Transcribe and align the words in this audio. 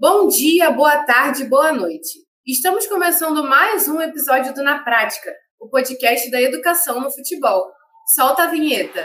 Bom 0.00 0.28
dia, 0.28 0.70
boa 0.70 0.98
tarde, 0.98 1.42
boa 1.46 1.72
noite. 1.72 2.20
Estamos 2.46 2.86
começando 2.86 3.42
mais 3.42 3.88
um 3.88 4.00
episódio 4.00 4.54
do 4.54 4.62
Na 4.62 4.78
Prática, 4.84 5.34
o 5.58 5.68
podcast 5.68 6.30
da 6.30 6.40
educação 6.40 7.00
no 7.00 7.10
futebol. 7.10 7.66
Solta 8.14 8.44
a 8.44 8.46
vinheta. 8.46 9.04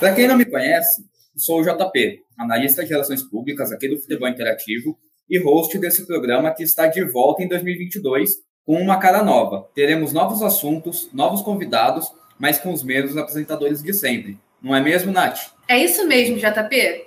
Para 0.00 0.14
quem 0.14 0.26
não 0.26 0.38
me 0.38 0.46
conhece, 0.46 1.02
sou 1.36 1.60
o 1.60 1.62
JP, 1.62 2.22
analista 2.38 2.82
de 2.82 2.88
relações 2.88 3.22
públicas 3.22 3.70
aqui 3.70 3.86
do 3.86 4.00
Futebol 4.00 4.28
Interativo 4.30 4.98
e 5.28 5.38
host 5.38 5.78
desse 5.78 6.06
programa 6.06 6.54
que 6.54 6.62
está 6.62 6.86
de 6.86 7.04
volta 7.04 7.42
em 7.42 7.48
2022 7.48 8.47
com 8.68 8.78
uma 8.82 8.98
cara 8.98 9.22
nova. 9.22 9.66
Teremos 9.74 10.12
novos 10.12 10.42
assuntos, 10.42 11.08
novos 11.10 11.40
convidados, 11.40 12.12
mas 12.38 12.58
com 12.58 12.70
os 12.70 12.82
mesmos 12.82 13.16
apresentadores 13.16 13.82
de 13.82 13.94
sempre. 13.94 14.38
Não 14.60 14.76
é 14.76 14.82
mesmo, 14.82 15.10
Nath? 15.10 15.52
É 15.66 15.78
isso 15.78 16.06
mesmo, 16.06 16.36
JP. 16.36 17.06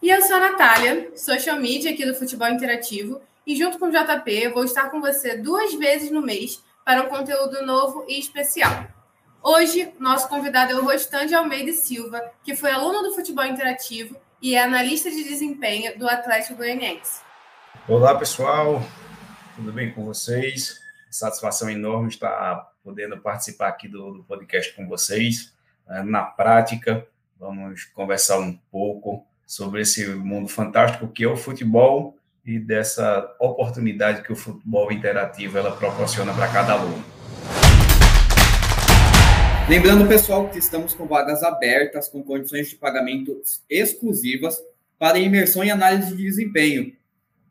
E 0.00 0.08
eu 0.08 0.22
sou 0.22 0.36
a 0.36 0.40
Natália, 0.40 1.10
social 1.14 1.60
media 1.60 1.90
aqui 1.90 2.06
do 2.06 2.14
Futebol 2.14 2.48
Interativo, 2.48 3.20
e 3.46 3.54
junto 3.54 3.78
com 3.78 3.88
o 3.88 3.90
JP 3.90 4.32
eu 4.32 4.54
vou 4.54 4.64
estar 4.64 4.88
com 4.88 5.02
você 5.02 5.36
duas 5.36 5.74
vezes 5.74 6.10
no 6.10 6.22
mês 6.22 6.62
para 6.82 7.02
um 7.02 7.10
conteúdo 7.10 7.60
novo 7.66 8.06
e 8.08 8.18
especial. 8.18 8.86
Hoje, 9.42 9.92
nosso 9.98 10.26
convidado 10.30 10.72
é 10.72 10.76
o 10.76 10.82
Rostan 10.82 11.26
de 11.26 11.34
Almeida 11.34 11.72
Silva, 11.72 12.22
que 12.42 12.56
foi 12.56 12.70
aluno 12.70 13.02
do 13.02 13.14
Futebol 13.14 13.44
Interativo 13.44 14.16
e 14.40 14.54
é 14.54 14.62
analista 14.62 15.10
de 15.10 15.22
desempenho 15.24 15.98
do 15.98 16.08
Atlético 16.08 16.54
Goianiense. 16.54 17.20
Olá, 17.86 18.14
pessoal. 18.14 18.82
Tudo 19.54 19.70
bem 19.74 19.92
com 19.92 20.06
vocês? 20.06 20.81
Satisfação 21.12 21.68
enorme 21.68 22.08
estar 22.08 22.72
podendo 22.82 23.18
participar 23.18 23.68
aqui 23.68 23.86
do, 23.86 24.12
do 24.12 24.24
podcast 24.24 24.74
com 24.74 24.88
vocês. 24.88 25.52
É, 25.86 26.02
na 26.02 26.22
prática, 26.22 27.06
vamos 27.38 27.84
conversar 27.84 28.38
um 28.38 28.56
pouco 28.70 29.22
sobre 29.46 29.82
esse 29.82 30.06
mundo 30.06 30.48
fantástico 30.48 31.06
que 31.06 31.22
é 31.22 31.28
o 31.28 31.36
futebol 31.36 32.16
e 32.46 32.58
dessa 32.58 33.30
oportunidade 33.38 34.22
que 34.22 34.32
o 34.32 34.36
futebol 34.36 34.90
interativo 34.90 35.58
ela 35.58 35.76
proporciona 35.76 36.32
para 36.32 36.50
cada 36.50 36.72
aluno. 36.72 37.04
Lembrando, 39.68 40.08
pessoal, 40.08 40.48
que 40.48 40.58
estamos 40.58 40.94
com 40.94 41.06
vagas 41.06 41.42
abertas 41.42 42.08
com 42.08 42.22
condições 42.22 42.70
de 42.70 42.76
pagamento 42.76 43.38
exclusivas 43.68 44.56
para 44.98 45.18
imersão 45.18 45.62
e 45.62 45.70
análise 45.70 46.16
de 46.16 46.22
desempenho. 46.22 46.96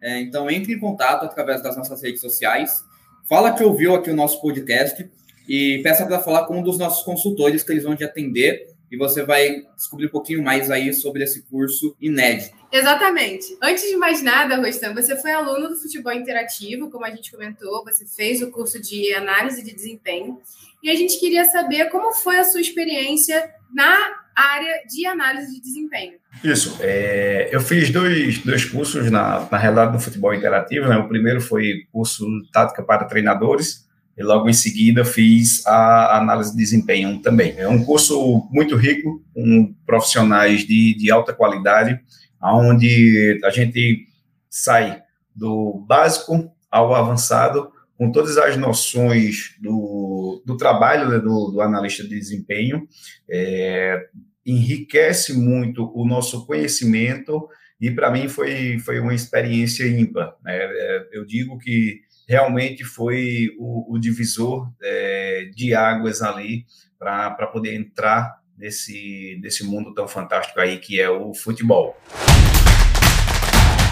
É, 0.02 0.20
então, 0.20 0.50
entre 0.50 0.74
em 0.74 0.80
contato 0.80 1.26
através 1.26 1.62
das 1.62 1.78
nossas 1.78 2.02
redes 2.02 2.22
sociais, 2.22 2.90
fala 3.32 3.54
que 3.54 3.64
ouviu 3.64 3.96
aqui 3.96 4.10
o 4.10 4.14
nosso 4.14 4.42
podcast 4.42 5.10
e 5.48 5.80
peça 5.82 6.06
para 6.06 6.20
falar 6.20 6.46
com 6.48 6.60
um 6.60 6.62
dos 6.62 6.78
nossos 6.78 7.02
consultores 7.06 7.64
que 7.64 7.72
eles 7.72 7.86
vão 7.86 7.96
te 7.96 8.04
atender 8.04 8.68
e 8.92 8.98
você 8.98 9.24
vai 9.24 9.62
descobrir 9.74 10.08
um 10.08 10.10
pouquinho 10.10 10.44
mais 10.44 10.70
aí 10.70 10.94
sobre 10.94 11.24
esse 11.24 11.42
curso 11.44 11.96
inédito. 12.02 12.54
Exatamente. 12.70 13.58
Antes 13.64 13.90
de 13.90 13.96
mais 13.96 14.22
nada, 14.22 14.58
Rostam, 14.58 14.94
você 14.94 15.16
foi 15.16 15.32
aluno 15.32 15.70
do 15.70 15.78
futebol 15.78 16.12
interativo, 16.12 16.90
como 16.90 17.06
a 17.06 17.10
gente 17.10 17.32
comentou, 17.32 17.86
você 17.86 18.06
fez 18.06 18.42
o 18.42 18.52
curso 18.52 18.82
de 18.82 19.14
análise 19.14 19.64
de 19.64 19.74
desempenho 19.74 20.42
e 20.84 20.90
a 20.90 20.96
gente 20.96 21.18
queria 21.18 21.46
saber 21.46 21.86
como 21.86 22.14
foi 22.14 22.38
a 22.38 22.44
sua 22.44 22.60
experiência 22.60 23.50
na 23.74 24.21
área 24.36 24.84
de 24.88 25.06
análise 25.06 25.54
de 25.54 25.62
desempenho. 25.62 26.14
Isso. 26.44 26.78
É, 26.82 27.50
eu 27.52 27.60
fiz 27.60 27.90
dois, 27.90 28.40
dois 28.40 28.66
cursos 28.66 29.12
na, 29.12 29.48
na 29.52 29.58
realidade 29.58 29.94
do 29.94 30.00
futebol 30.00 30.34
interativo. 30.34 30.88
Né? 30.88 30.98
O 30.98 31.08
primeiro 31.08 31.42
foi 31.42 31.86
curso 31.92 32.26
tática 32.52 32.84
para 32.84 33.06
treinadores 33.06 33.88
e 34.18 34.24
logo 34.24 34.50
em 34.50 34.54
seguida 34.54 35.06
fiz 35.06 35.66
a 35.66 36.18
análise 36.18 36.52
de 36.52 36.58
desempenho 36.58 37.20
também. 37.22 37.56
É 37.58 37.68
um 37.68 37.84
curso 37.84 38.48
muito 38.52 38.76
rico, 38.76 39.24
com 39.34 39.74
profissionais 39.86 40.66
de, 40.66 40.96
de 40.96 41.12
alta 41.12 41.34
qualidade, 41.34 42.00
onde 42.42 43.40
a 43.44 43.50
gente 43.50 44.08
sai 44.50 45.02
do 45.36 45.84
básico 45.88 46.52
ao 46.70 46.94
avançado 46.94 47.72
com 47.98 48.12
todas 48.12 48.38
as 48.38 48.58
noções 48.58 49.56
do, 49.62 50.01
do 50.46 50.56
trabalho 50.56 51.10
né, 51.10 51.20
do, 51.20 51.52
do, 51.52 51.62
analista 51.62 52.04
de 52.04 52.10
desempenho, 52.10 52.88
é, 53.30 54.08
enriquece 54.46 55.34
muito 55.34 55.92
o 55.96 56.06
nosso 56.08 56.46
conhecimento 56.46 57.48
e 57.80 57.90
para 57.92 58.12
mim 58.12 58.28
foi, 58.28 58.80
foi 58.80 59.00
uma 59.00 59.14
experiência 59.14 59.88
ímpar. 59.88 60.36
Né? 60.44 60.56
É, 60.56 61.10
eu 61.14 61.26
digo 61.26 61.58
que 61.58 62.02
realmente 62.28 62.84
foi 62.84 63.50
o, 63.58 63.96
o 63.96 64.00
divisor 64.00 64.72
é, 64.82 65.50
de 65.56 65.74
águas 65.74 66.22
ali 66.22 66.66
para 66.98 67.48
poder 67.48 67.74
entrar 67.74 68.40
nesse, 68.58 69.40
nesse 69.42 69.64
mundo 69.64 69.94
tão 69.94 70.08
fantástico 70.08 70.60
aí 70.60 70.78
que 70.78 71.00
é 71.02 71.10
o 71.10 71.34
futebol. 71.34 71.98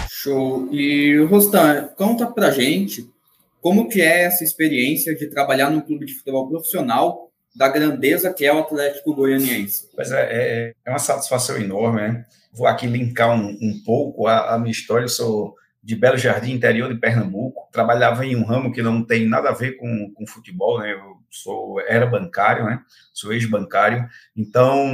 Show. 0.08 0.68
E 0.70 1.18
Rostan, 1.24 1.88
conta 1.96 2.26
pra 2.26 2.50
gente 2.50 3.10
como 3.60 3.88
que 3.88 4.00
é 4.00 4.22
essa 4.22 4.44
experiência 4.44 5.14
de 5.14 5.28
trabalhar 5.28 5.70
num 5.70 5.80
clube 5.80 6.06
de 6.06 6.14
futebol 6.14 6.48
profissional 6.48 7.30
da 7.54 7.68
grandeza 7.68 8.32
que 8.32 8.44
é 8.44 8.52
o 8.52 8.58
Atlético 8.58 9.14
Goianiense? 9.14 9.88
Pois 9.94 10.10
é, 10.12 10.28
é, 10.30 10.74
é 10.84 10.90
uma 10.90 10.98
satisfação 10.98 11.56
enorme, 11.56 12.00
né? 12.00 12.24
Vou 12.52 12.66
aqui 12.66 12.86
linkar 12.86 13.30
um, 13.30 13.48
um 13.60 13.82
pouco 13.84 14.26
a, 14.26 14.54
a, 14.54 14.58
minha 14.58 14.72
história. 14.72 15.04
Eu 15.04 15.08
sou 15.08 15.54
de 15.82 15.96
Belo 15.96 16.16
Jardim, 16.16 16.52
interior 16.52 16.92
de 16.92 16.98
Pernambuco. 16.98 17.68
Trabalhava 17.72 18.26
em 18.26 18.36
um 18.36 18.44
ramo 18.44 18.72
que 18.72 18.82
não 18.82 19.04
tem 19.04 19.26
nada 19.26 19.50
a 19.50 19.54
ver 19.54 19.76
com, 19.76 20.12
com 20.14 20.26
futebol, 20.26 20.80
né? 20.80 20.92
Eu 20.92 21.20
sou, 21.30 21.80
era 21.80 22.06
bancário, 22.06 22.64
né? 22.64 22.80
Sou 23.12 23.32
ex-bancário. 23.32 24.06
Então, 24.36 24.92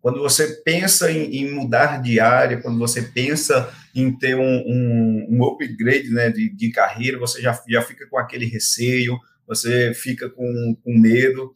quando 0.00 0.20
você 0.20 0.60
pensa 0.64 1.10
em, 1.10 1.36
em, 1.36 1.50
mudar 1.50 2.00
de 2.02 2.20
área, 2.20 2.60
quando 2.60 2.78
você 2.78 3.02
pensa 3.02 3.72
em 3.94 4.16
ter 4.16 4.36
um, 4.36 4.42
um, 4.42 5.26
um 5.30 5.44
upgrade 5.44 6.10
né, 6.10 6.30
de, 6.30 6.54
de, 6.54 6.70
carreira, 6.70 7.18
você 7.18 7.40
já, 7.40 7.60
já 7.68 7.82
fica 7.82 8.08
com 8.08 8.18
aquele 8.18 8.46
receio, 8.46 9.18
você 9.46 9.92
fica 9.94 10.28
com, 10.28 10.76
com 10.82 10.98
medo. 10.98 11.52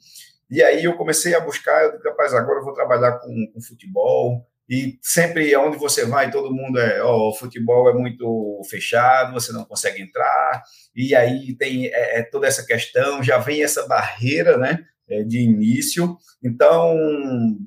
E 0.50 0.62
aí 0.62 0.84
eu 0.84 0.94
comecei 0.94 1.34
a 1.34 1.40
buscar, 1.40 1.84
eu 1.84 1.92
disse, 1.92 2.08
rapaz, 2.08 2.34
agora 2.34 2.60
eu 2.60 2.64
vou 2.64 2.74
trabalhar 2.74 3.12
com, 3.18 3.46
com 3.52 3.60
futebol, 3.60 4.46
e 4.68 4.98
sempre 5.02 5.54
onde 5.56 5.76
você 5.76 6.04
vai, 6.06 6.30
todo 6.30 6.54
mundo 6.54 6.78
é, 6.78 7.02
ó, 7.02 7.28
o 7.28 7.34
futebol 7.34 7.90
é 7.90 7.94
muito 7.94 8.60
fechado, 8.70 9.34
você 9.34 9.52
não 9.52 9.64
consegue 9.64 10.00
entrar, 10.00 10.62
e 10.94 11.14
aí 11.14 11.54
tem 11.56 11.86
é, 11.86 12.20
é 12.20 12.22
toda 12.22 12.46
essa 12.46 12.64
questão, 12.64 13.22
já 13.22 13.38
vem 13.38 13.62
essa 13.62 13.86
barreira, 13.86 14.56
né, 14.56 14.84
é, 15.08 15.22
de 15.24 15.40
início. 15.40 16.16
Então, 16.42 16.96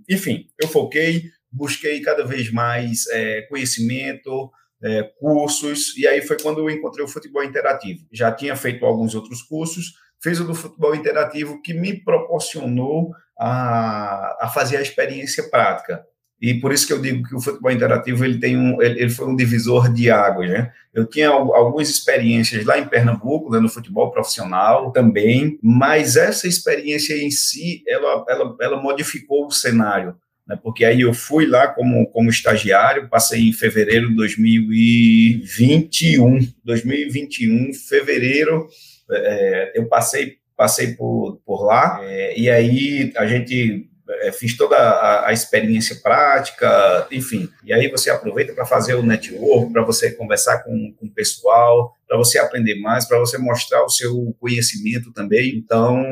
enfim, 0.10 0.48
eu 0.62 0.68
foquei, 0.68 1.26
busquei 1.56 2.02
cada 2.02 2.26
vez 2.26 2.52
mais 2.52 3.08
é, 3.08 3.42
conhecimento, 3.44 4.52
é, 4.84 5.04
cursos, 5.20 5.98
e 5.98 6.06
aí 6.06 6.22
foi 6.22 6.38
quando 6.40 6.60
eu 6.60 6.70
encontrei 6.70 7.04
o 7.04 7.08
futebol 7.08 7.44
interativo. 7.44 8.06
Já 8.12 8.32
tinha 8.32 8.56
feito 8.56 8.86
alguns 8.86 9.16
outros 9.16 9.42
cursos, 9.42 9.94
fiz 10.22 10.40
o 10.40 10.44
do 10.44 10.54
futebol 10.54 10.94
interativo 10.94 11.62
que 11.62 11.74
me 11.74 11.94
proporcionou 11.94 13.12
a, 13.40 14.38
a 14.42 14.50
fazer 14.54 14.78
a 14.78 14.82
experiência 14.82 15.50
prática. 15.50 16.06
E 16.42 16.54
por 16.60 16.74
isso 16.74 16.86
que 16.86 16.94
eu 16.94 17.02
digo 17.02 17.28
que 17.28 17.34
o 17.34 17.40
futebol 17.40 17.72
interativo 17.72 18.26
ele 18.26 18.40
tem 18.40 18.58
um, 18.58 18.82
ele, 18.82 19.10
foi 19.10 19.26
um 19.26 19.36
divisor 19.36 19.92
de 19.92 20.12
águas, 20.12 20.50
né? 20.50 20.72
Eu 20.94 21.06
tinha 21.06 21.30
algumas 21.30 21.90
experiências 21.90 22.66
lá 22.66 22.78
em 22.78 22.88
Pernambuco, 22.88 23.50
né, 23.50 23.60
no 23.60 23.70
futebol 23.70 24.12
profissional 24.12 24.92
também, 24.92 25.58
mas 25.64 26.16
essa 26.16 26.48
experiência 26.48 27.16
em 27.16 27.32
si, 27.32 27.84
ela, 27.88 28.26
ela, 28.30 28.56
ela 28.62 28.82
modificou 28.82 29.48
o 29.48 29.52
cenário, 29.52 30.16
né? 30.48 30.58
Porque 30.62 30.86
aí 30.86 31.02
eu 31.02 31.14
fui 31.14 31.46
lá 31.46 31.68
como, 31.68 32.08
como 32.08 32.30
estagiário, 32.30 33.10
passei 33.10 33.50
em 33.50 33.54
fevereiro 33.54 34.10
de 34.10 34.16
2021, 34.16 36.40
2021, 36.64 37.74
fevereiro, 37.74 38.68
é, 39.12 39.74
eu 39.76 39.88
passei 39.88 40.38
passei 40.56 40.94
por, 40.94 41.42
por 41.46 41.66
lá, 41.66 42.00
é, 42.04 42.40
e 42.40 42.50
aí 42.50 43.12
a 43.18 43.26
gente 43.26 43.90
é, 44.22 44.32
fiz 44.32 44.56
toda 44.56 44.78
a, 44.78 45.30
a, 45.30 45.34
experiência 45.34 45.98
prática, 46.02 47.08
enfim. 47.12 47.50
E 47.64 47.74
aí 47.74 47.90
você 47.90 48.10
aproveita 48.10 48.54
para 48.54 48.66
fazer 48.66 48.96
o 48.96 49.04
network, 49.04 49.74
para 49.74 49.84
você 49.84 50.12
conversar 50.12 50.60
com, 50.60 50.94
com 50.98 51.08
o 51.08 51.12
pessoal, 51.12 51.94
para 52.08 52.18
você 52.18 52.38
aprender 52.38 52.80
mais, 52.80 53.06
para 53.06 53.20
você 53.20 53.38
mostrar 53.38 53.84
o 53.84 53.90
seu 53.90 54.36
conhecimento 54.40 55.12
também. 55.12 55.58
Então, 55.58 56.04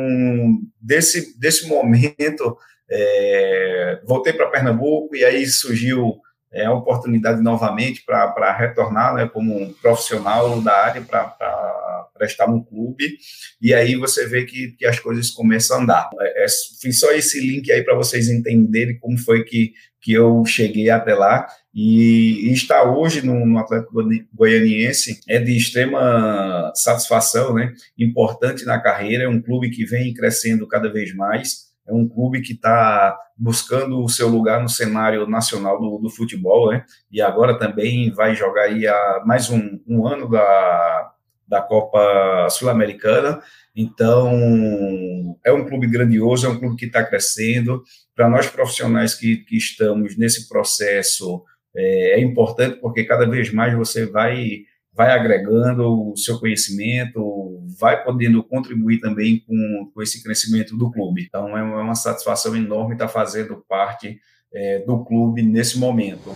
desse, 0.81 1.38
desse 1.39 1.68
momento, 1.68 2.57
é, 2.89 4.01
voltei 4.06 4.33
para 4.33 4.50
Pernambuco 4.50 5.15
e 5.15 5.24
aí 5.24 5.45
surgiu 5.45 6.21
é, 6.53 6.65
a 6.65 6.74
oportunidade 6.74 7.41
novamente 7.41 8.03
para 8.06 8.56
retornar 8.56 9.15
né, 9.15 9.27
como 9.27 9.59
um 9.59 9.74
profissional 9.74 10.62
da 10.62 10.74
área 10.74 11.01
para 11.01 12.09
prestar 12.13 12.47
no 12.47 12.63
clube, 12.63 13.18
e 13.62 13.74
aí 13.74 13.95
você 13.95 14.27
vê 14.27 14.45
que, 14.45 14.74
que 14.77 14.85
as 14.85 15.00
coisas 15.00 15.31
começam 15.31 15.77
a 15.77 15.81
andar. 15.81 16.09
É, 16.21 16.45
é, 16.45 16.47
fiz 16.80 17.00
só 17.00 17.12
esse 17.12 17.39
link 17.41 17.71
aí 17.71 17.83
para 17.83 17.95
vocês 17.95 18.30
entenderem 18.30 18.97
como 19.00 19.18
foi 19.18 19.44
que, 19.44 19.74
que 20.00 20.13
eu 20.13 20.44
cheguei 20.45 20.89
até 20.89 21.15
lá, 21.15 21.47
e, 21.74 22.51
e 22.51 22.74
hoje 22.86 23.25
no, 23.25 23.45
no 23.45 23.57
Atlético 23.57 24.03
Goianiense 24.31 25.19
é 25.27 25.39
de 25.39 25.57
extrema 25.57 26.71
satisfação, 26.75 27.56
né? 27.56 27.74
importante 27.97 28.63
na 28.63 28.79
carreira, 28.79 29.24
é 29.24 29.27
um 29.27 29.41
clube 29.41 29.71
que 29.71 29.83
vem 29.83 30.13
crescendo 30.13 30.68
cada 30.68 30.91
vez 30.94 31.15
mais, 31.15 31.73
é 31.88 31.94
um 31.94 32.07
clube 32.07 32.41
que 32.41 32.53
está 32.53 33.18
buscando 33.38 34.03
o 34.03 34.09
seu 34.09 34.27
lugar 34.27 34.62
no 34.62 34.69
cenário 34.69 35.27
nacional 35.27 35.80
do, 35.80 35.97
do, 35.97 36.09
futebol, 36.09 36.71
né? 36.71 36.85
E 37.12 37.21
agora 37.21 37.57
também 37.57 38.12
vai 38.12 38.35
jogar 38.35 38.63
aí 38.63 38.88
a, 38.88 39.24
mais 39.25 39.50
um, 39.50 39.80
um 39.88 40.07
ano 40.07 40.30
da, 40.30 41.13
da 41.47 41.62
Copa 41.62 42.47
Sul-Americana. 42.50 43.41
Então, 43.75 45.35
é 45.44 45.51
um 45.51 45.65
clube 45.65 45.88
grandioso, 45.88 46.45
é 46.45 46.50
um 46.50 46.59
clube 46.59 46.77
que 46.77 46.85
está 46.85 47.03
crescendo. 47.03 47.83
Para 48.15 48.29
nós 48.29 48.47
profissionais 48.47 49.15
que, 49.15 49.38
que 49.38 49.57
estamos 49.57 50.18
nesse 50.18 50.47
processo, 50.47 51.44
é, 51.75 52.19
é 52.19 52.21
importante 52.21 52.79
porque 52.79 53.03
cada 53.03 53.27
vez 53.27 53.51
mais 53.51 53.75
você 53.75 54.06
vai 54.06 54.62
vai 54.95 55.12
agregando 55.12 56.12
o 56.12 56.16
seu 56.16 56.40
conhecimento, 56.40 57.63
vai 57.80 58.04
podendo 58.04 58.44
contribuir 58.44 59.00
também 59.00 59.40
com, 59.40 59.92
com 59.94 60.01
esse 60.01 60.22
crescimento 60.24 60.78
do 60.78 60.92
clube. 60.92 61.24
Então, 61.28 61.57
é 61.57 61.63
uma 61.63 61.95
satisfação 61.95 62.56
enorme 62.56 62.94
estar 62.94 63.07
fazendo 63.07 63.63
parte 63.68 64.19
é, 64.54 64.80
do 64.86 65.04
clube 65.04 65.42
nesse 65.42 65.80
momento. 65.80 66.36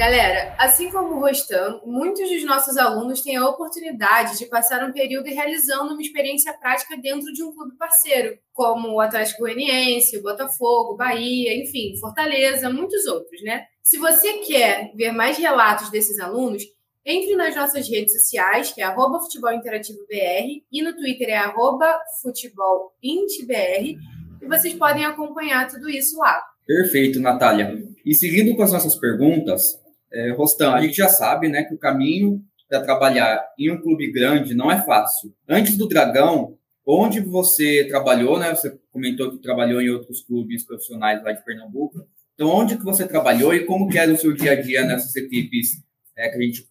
Galera, 0.00 0.54
assim 0.56 0.90
como 0.90 1.16
o 1.16 1.20
Rostam, 1.20 1.82
muitos 1.84 2.26
dos 2.30 2.42
nossos 2.46 2.78
alunos 2.78 3.20
têm 3.20 3.36
a 3.36 3.46
oportunidade 3.46 4.38
de 4.38 4.46
passar 4.46 4.82
um 4.82 4.92
período 4.92 5.26
realizando 5.26 5.92
uma 5.92 6.00
experiência 6.00 6.54
prática 6.54 6.96
dentro 6.96 7.30
de 7.34 7.44
um 7.44 7.52
clube 7.52 7.76
parceiro, 7.76 8.38
como 8.50 8.94
o 8.94 9.00
Atlético 9.02 9.40
Goianiense, 9.40 10.16
o 10.16 10.22
Botafogo, 10.22 10.96
Bahia, 10.96 11.54
enfim, 11.54 11.98
Fortaleza, 12.00 12.70
muitos 12.70 13.04
outros, 13.04 13.42
né? 13.42 13.66
Se 13.82 13.98
você 13.98 14.38
quer 14.38 14.90
ver 14.94 15.12
mais 15.12 15.36
relatos 15.36 15.90
desses 15.90 16.18
alunos, 16.18 16.62
entre 17.04 17.36
nas 17.36 17.54
nossas 17.54 17.86
redes 17.86 18.14
sociais, 18.14 18.72
que 18.72 18.80
é 18.80 18.84
arroba 18.84 19.20
Futebol 19.20 19.52
Interativo 19.52 19.98
BR, 20.08 20.62
e 20.72 20.80
no 20.82 20.96
Twitter 20.96 21.28
é 21.28 21.36
arroba 21.36 22.00
FutebolIntBR, 22.22 23.98
e 24.40 24.46
vocês 24.48 24.72
podem 24.72 25.04
acompanhar 25.04 25.68
tudo 25.68 25.90
isso 25.90 26.16
lá. 26.16 26.42
Perfeito, 26.66 27.20
Natália. 27.20 27.84
E 28.02 28.14
seguindo 28.14 28.56
com 28.56 28.62
as 28.62 28.72
nossas 28.72 28.96
perguntas, 28.96 29.78
é, 30.12 30.30
Rostam, 30.32 30.74
a 30.74 30.80
gente 30.80 30.96
já 30.96 31.08
sabe 31.08 31.48
né, 31.48 31.64
que 31.64 31.74
o 31.74 31.78
caminho 31.78 32.42
para 32.68 32.82
trabalhar 32.82 33.44
em 33.58 33.70
um 33.70 33.80
clube 33.80 34.12
grande 34.12 34.54
não 34.54 34.70
é 34.70 34.80
fácil. 34.82 35.34
Antes 35.48 35.76
do 35.76 35.88
Dragão, 35.88 36.56
onde 36.86 37.20
você 37.20 37.84
trabalhou, 37.88 38.38
né? 38.38 38.54
Você 38.54 38.78
comentou 38.92 39.30
que 39.30 39.38
trabalhou 39.38 39.80
em 39.80 39.90
outros 39.90 40.22
clubes 40.22 40.64
profissionais 40.64 41.22
lá 41.22 41.32
de 41.32 41.44
Pernambuco. 41.44 42.06
Então, 42.34 42.48
onde 42.48 42.76
que 42.76 42.84
você 42.84 43.06
trabalhou 43.06 43.54
e 43.54 43.64
como 43.64 43.88
que 43.88 43.98
era 43.98 44.12
o 44.12 44.16
seu 44.16 44.32
dia 44.32 44.52
a 44.52 44.60
dia 44.60 44.84
nessas 44.84 45.14
equipes 45.14 45.82
é, 46.16 46.28
que 46.28 46.36
a 46.36 46.40
gente 46.40 46.68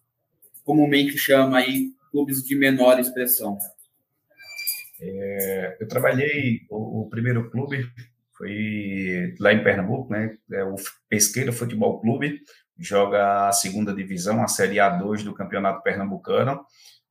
comumente 0.64 1.16
chama 1.16 1.58
aí 1.58 1.90
clubes 2.10 2.42
de 2.42 2.56
menor 2.56 2.98
expressão? 2.98 3.56
É, 5.00 5.76
eu 5.80 5.88
trabalhei, 5.88 6.62
o, 6.68 7.02
o, 7.02 7.08
primeiro 7.08 7.50
clube 7.50 7.86
foi 8.36 9.34
lá 9.38 9.52
em 9.52 9.62
Pernambuco, 9.62 10.12
né? 10.12 10.36
É 10.52 10.64
o 10.64 10.74
Pesqueira 11.08 11.52
Futebol 11.52 12.00
Clube, 12.00 12.40
joga 12.80 13.48
a 13.48 13.52
segunda 13.52 13.94
divisão, 13.94 14.42
a 14.42 14.48
Série 14.48 14.76
A2 14.76 15.22
do 15.22 15.34
Campeonato 15.34 15.82
Pernambucano. 15.82 16.64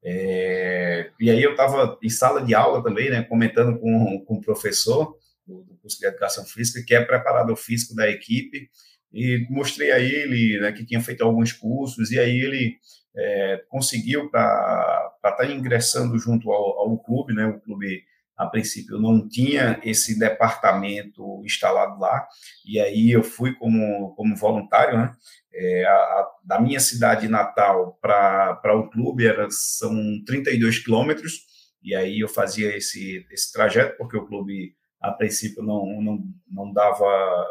É, 0.04 1.12
e 1.19 1.30
aí 1.30 1.44
eu 1.44 1.51
estava 1.51 1.98
em 2.01 2.10
sala 2.10 2.42
de 2.42 2.56
aula 2.56 2.83
também, 2.83 3.10
né, 3.10 3.21
comentando 3.21 3.77
com, 3.77 4.24
com 4.25 4.36
o 4.36 4.42
professor, 4.42 5.16
do, 5.45 5.77
curso 5.81 6.00
de 6.00 6.06
Educação 6.06 6.45
Física, 6.45 6.83
que 6.86 6.95
é 6.95 7.04
preparador 7.04 7.56
físico 7.56 7.95
da 7.95 8.10
equipe, 8.10 8.69
e 9.12 9.45
mostrei 9.50 9.92
a 9.92 10.00
ele 10.00 10.60
né, 10.60 10.71
que 10.71 10.86
tinha 10.86 11.01
feito 11.01 11.24
alguns 11.24 11.51
cursos, 11.51 12.12
e 12.12 12.19
aí 12.19 12.39
ele 12.39 12.77
é, 13.16 13.63
conseguiu 13.68 14.30
para 14.30 15.13
estar 15.16 15.31
tá 15.31 15.45
ingressando 15.45 16.18
junto 16.18 16.51
ao, 16.51 16.80
ao, 16.80 16.98
clube, 16.98 17.33
né, 17.33 17.45
o 17.45 17.60
clube 17.60 18.04
a 18.40 18.46
princípio 18.46 18.98
não 18.98 19.28
tinha 19.28 19.82
esse 19.84 20.18
departamento 20.18 21.44
instalado 21.44 22.00
lá, 22.00 22.26
e 22.66 22.80
aí 22.80 23.12
eu 23.12 23.22
fui 23.22 23.54
como, 23.56 24.16
como 24.16 24.34
voluntário, 24.38 24.98
né, 24.98 25.14
é, 25.54 25.86
a, 25.86 25.92
a, 25.92 26.32
da 26.46 26.62
minha 26.62 26.80
cidade 26.80 27.28
natal 27.28 28.00
para 28.02 28.76
o 28.78 28.90
clube 28.90 29.28
era, 29.28 29.48
são 29.52 29.94
32 30.26 30.80
quilômetros, 30.80 31.42
e 31.84 31.94
aí 31.94 32.22
eu 32.22 32.30
fazia 32.30 32.76
esse, 32.78 33.26
esse 33.30 33.52
trajeto, 33.52 33.98
porque 33.98 34.16
o 34.16 34.26
clube 34.26 34.74
a 35.02 35.12
princípio 35.12 35.62
não, 35.62 36.02
não, 36.02 36.24
não 36.50 36.74
dava 36.74 37.06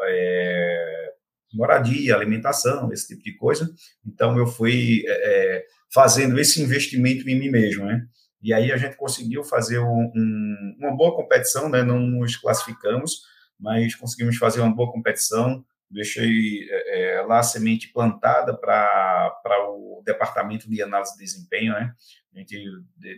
é, 0.07 1.13
moradia, 1.53 2.15
alimentação, 2.15 2.91
esse 2.91 3.07
tipo 3.07 3.23
de 3.23 3.35
coisa. 3.35 3.71
Então 4.05 4.37
eu 4.37 4.45
fui 4.47 5.03
é, 5.07 5.11
é, 5.11 5.65
fazendo 5.91 6.39
esse 6.39 6.61
investimento 6.61 7.27
em 7.27 7.39
mim 7.39 7.49
mesmo, 7.49 7.85
né? 7.85 8.05
E 8.41 8.53
aí 8.53 8.71
a 8.71 8.77
gente 8.77 8.95
conseguiu 8.95 9.43
fazer 9.43 9.79
um, 9.79 10.11
um, 10.15 10.75
uma 10.79 10.95
boa 10.95 11.15
competição, 11.15 11.69
né? 11.69 11.83
Não 11.83 11.99
nos 11.99 12.37
classificamos, 12.37 13.21
mas 13.59 13.95
conseguimos 13.95 14.37
fazer 14.37 14.61
uma 14.61 14.73
boa 14.73 14.91
competição. 14.91 15.63
Deixei 15.91 16.67
é, 16.69 17.17
é 17.17 17.21
lá 17.21 17.39
a 17.39 17.43
semente 17.43 17.91
plantada 17.91 18.55
para 18.55 19.33
o 19.69 20.01
departamento 20.05 20.69
de 20.69 20.81
análise 20.81 21.13
de 21.13 21.23
desempenho, 21.23 21.73
né? 21.73 21.93
A 22.33 22.39
gente 22.39 22.63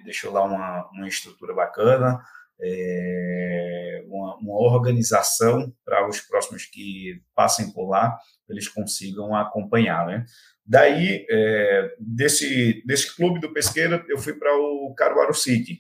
deixou 0.04 0.32
lá 0.32 0.44
uma, 0.44 0.90
uma 0.92 1.08
estrutura 1.08 1.54
bacana 1.54 2.20
é, 2.62 3.71
uma, 4.42 4.56
organização 4.56 5.74
para 5.86 6.08
os 6.08 6.20
próximos 6.22 6.66
que 6.66 7.22
passem 7.36 7.72
por 7.72 7.90
lá, 7.90 8.18
eles 8.50 8.68
consigam 8.68 9.36
acompanhar, 9.36 10.06
né? 10.06 10.26
Daí, 10.66 11.26
é, 11.30 11.96
desse, 12.00 12.84
desse 12.86 13.16
clube 13.16 13.40
do 13.40 13.52
Pesqueira, 13.52 14.04
eu 14.08 14.18
fui 14.18 14.34
para 14.34 14.54
o 14.56 14.94
Caruaru 14.96 15.34
City. 15.34 15.80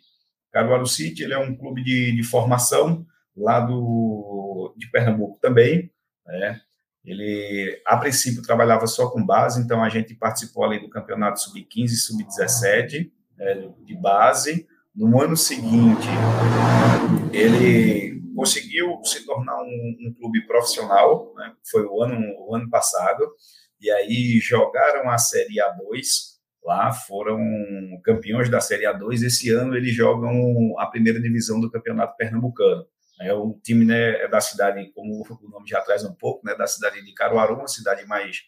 Caruaru 0.51 0.85
City 0.85 1.23
ele 1.23 1.33
é 1.33 1.37
um 1.37 1.55
clube 1.55 1.83
de, 1.83 2.15
de 2.15 2.23
formação 2.23 3.05
lá 3.35 3.59
do, 3.59 4.73
de 4.77 4.89
Pernambuco 4.89 5.39
também, 5.41 5.91
né? 6.25 6.59
Ele, 7.03 7.81
a 7.85 7.97
princípio, 7.97 8.43
trabalhava 8.43 8.85
só 8.85 9.09
com 9.09 9.25
base, 9.25 9.59
então 9.59 9.83
a 9.83 9.89
gente 9.89 10.13
participou 10.13 10.63
ali 10.63 10.79
do 10.79 10.89
campeonato 10.89 11.39
sub-15 11.41 11.85
e 11.85 11.89
sub-17 11.89 13.11
é, 13.39 13.69
de 13.83 13.95
base, 13.95 14.67
no 14.93 15.21
ano 15.21 15.37
seguinte, 15.37 16.07
ele 17.31 18.10
conseguiu 18.35 18.99
se 19.03 19.25
tornar 19.25 19.61
um, 19.61 19.97
um 20.07 20.13
clube 20.17 20.45
profissional, 20.45 21.33
né? 21.35 21.53
foi 21.69 21.85
o 21.85 22.01
ano, 22.01 22.19
o 22.47 22.55
ano 22.55 22.69
passado, 22.69 23.27
e 23.79 23.89
aí 23.89 24.39
jogaram 24.39 25.09
a 25.09 25.17
Série 25.17 25.55
A2 25.55 26.31
lá, 26.63 26.91
foram 26.91 27.39
campeões 28.03 28.49
da 28.49 28.59
Série 28.59 28.85
A2. 28.85 29.23
Esse 29.25 29.49
ano 29.49 29.75
eles 29.75 29.93
jogam 29.93 30.33
a 30.77 30.85
primeira 30.85 31.19
divisão 31.19 31.59
do 31.59 31.71
Campeonato 31.71 32.15
Pernambucano. 32.15 32.85
É 33.21 33.33
o 33.33 33.59
time 33.63 33.85
né, 33.85 34.21
é 34.21 34.27
da 34.27 34.41
cidade, 34.41 34.91
como 34.93 35.21
o 35.21 35.49
nome 35.49 35.67
já 35.67 35.81
traz 35.81 36.03
um 36.03 36.13
pouco, 36.13 36.45
né, 36.45 36.55
da 36.55 36.67
cidade 36.67 37.03
de 37.03 37.13
Caruaru, 37.13 37.55
uma 37.55 37.67
cidade 37.67 38.05
mais, 38.05 38.41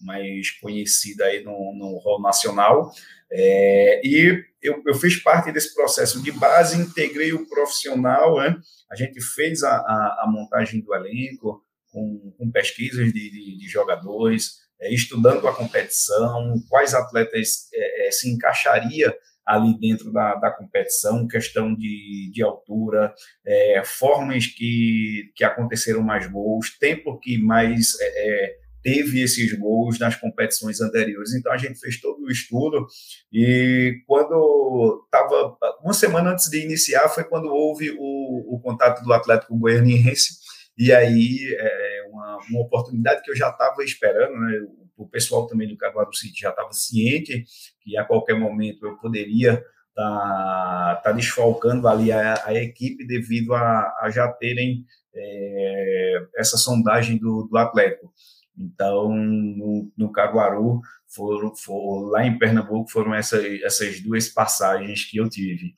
mais 0.00 0.50
conhecida 0.60 1.24
aí 1.24 1.42
no, 1.42 1.74
no 1.74 1.98
rol 1.98 2.20
nacional. 2.20 2.90
É, 3.30 4.00
e 4.04 4.44
eu, 4.62 4.82
eu, 4.86 4.94
fiz 4.94 5.22
parte 5.22 5.52
desse 5.52 5.74
processo 5.74 6.22
de 6.22 6.32
base, 6.32 6.80
integrei 6.80 7.32
o 7.32 7.46
profissional, 7.46 8.38
né? 8.38 8.56
a 8.90 8.96
gente 8.96 9.20
fez 9.20 9.62
a, 9.62 9.70
a, 9.70 10.24
a 10.24 10.30
montagem 10.30 10.80
do 10.80 10.94
elenco 10.94 11.62
com, 11.92 12.32
com 12.36 12.50
pesquisas 12.50 13.12
de, 13.12 13.30
de, 13.30 13.58
de 13.58 13.68
jogadores, 13.68 14.58
é, 14.80 14.92
estudando 14.92 15.46
a 15.46 15.54
competição, 15.54 16.54
quais 16.68 16.94
atletas 16.94 17.68
é, 17.72 18.08
é 18.08 18.10
se 18.10 18.28
encaixaria 18.30 19.14
ali 19.48 19.78
dentro 19.80 20.12
da, 20.12 20.34
da 20.34 20.50
competição, 20.50 21.26
questão 21.26 21.74
de, 21.74 22.30
de 22.32 22.42
altura, 22.42 23.14
é, 23.46 23.82
formas 23.82 24.46
que, 24.46 25.32
que 25.34 25.42
aconteceram 25.42 26.02
mais 26.02 26.30
gols, 26.30 26.76
tempo 26.78 27.18
que 27.18 27.38
mais 27.38 27.98
é, 28.00 28.44
é 28.44 28.68
teve 28.80 29.20
esses 29.22 29.52
gols 29.58 29.98
nas 29.98 30.14
competições 30.14 30.80
anteriores. 30.80 31.34
Então 31.34 31.52
a 31.52 31.56
gente 31.56 31.80
fez 31.80 32.00
todo 32.00 32.22
o 32.22 32.30
estudo 32.30 32.86
e 33.32 34.02
quando 34.06 35.02
estava 35.04 35.56
uma 35.82 35.92
semana 35.92 36.30
antes 36.32 36.48
de 36.48 36.62
iniciar 36.62 37.08
foi 37.08 37.24
quando 37.24 37.48
houve 37.48 37.90
o, 37.98 38.54
o 38.54 38.60
contato 38.60 39.02
do 39.02 39.12
Atlético 39.12 39.58
Goianiense 39.58 40.38
e 40.76 40.92
aí 40.92 41.38
é 41.58 42.04
uma, 42.08 42.38
uma 42.50 42.60
oportunidade 42.60 43.22
que 43.22 43.30
eu 43.30 43.36
já 43.36 43.48
estava 43.50 43.82
esperando, 43.82 44.38
né? 44.38 44.60
O 44.98 45.06
pessoal 45.06 45.46
também 45.46 45.68
do 45.68 45.76
Caruaru 45.76 46.12
City 46.12 46.40
já 46.40 46.50
estava 46.50 46.72
ciente 46.72 47.44
que 47.80 47.96
a 47.96 48.04
qualquer 48.04 48.38
momento 48.38 48.84
eu 48.84 48.96
poderia 48.96 49.52
estar 49.52 49.70
tá, 49.94 51.00
tá 51.04 51.12
desfalcando 51.12 51.86
ali 51.86 52.10
a, 52.10 52.42
a 52.44 52.54
equipe 52.54 53.06
devido 53.06 53.54
a, 53.54 53.96
a 54.02 54.10
já 54.10 54.28
terem 54.28 54.84
é, 55.14 56.26
essa 56.36 56.56
sondagem 56.56 57.16
do, 57.16 57.44
do 57.44 57.56
Atlético. 57.56 58.12
Então, 58.56 59.08
no, 59.14 59.90
no 59.96 60.10
Caruaru, 60.10 60.80
foram, 61.06 61.54
foram 61.54 62.08
lá 62.08 62.26
em 62.26 62.36
Pernambuco 62.36 62.90
foram 62.90 63.14
essa, 63.14 63.40
essas 63.64 64.00
duas 64.00 64.28
passagens 64.28 65.04
que 65.04 65.18
eu 65.18 65.28
tive. 65.28 65.76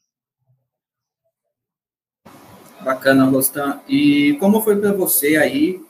Bacana, 2.83 3.25
Rostan. 3.25 3.81
E 3.87 4.37
como 4.41 4.63
foi 4.63 4.81
para 4.81 4.93
você 4.93 5.37
aí 5.37 5.81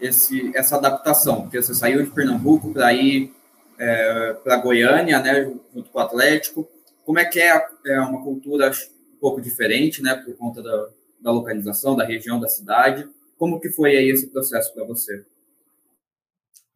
esse, 0.00 0.52
essa 0.56 0.76
adaptação? 0.76 1.42
Porque 1.42 1.60
você 1.60 1.74
saiu 1.74 2.02
de 2.04 2.10
Pernambuco 2.10 2.72
para 2.72 2.92
ir 2.92 3.34
é, 3.78 4.34
para 4.42 4.56
Goiânia, 4.56 5.20
né, 5.20 5.44
junto 5.74 5.90
com 5.90 5.98
o 5.98 6.02
Atlético. 6.02 6.68
Como 7.04 7.18
é 7.18 7.24
que 7.24 7.40
é, 7.40 7.66
é 7.86 8.00
uma 8.00 8.22
cultura 8.22 8.70
um 8.70 9.18
pouco 9.20 9.40
diferente, 9.40 10.02
né, 10.02 10.14
por 10.14 10.36
conta 10.36 10.62
da, 10.62 10.88
da 11.20 11.30
localização, 11.30 11.96
da 11.96 12.04
região, 12.04 12.40
da 12.40 12.48
cidade? 12.48 13.08
Como 13.38 13.60
que 13.60 13.70
foi 13.70 13.96
aí 13.96 14.08
esse 14.08 14.28
processo 14.28 14.72
para 14.74 14.84
você? 14.84 15.24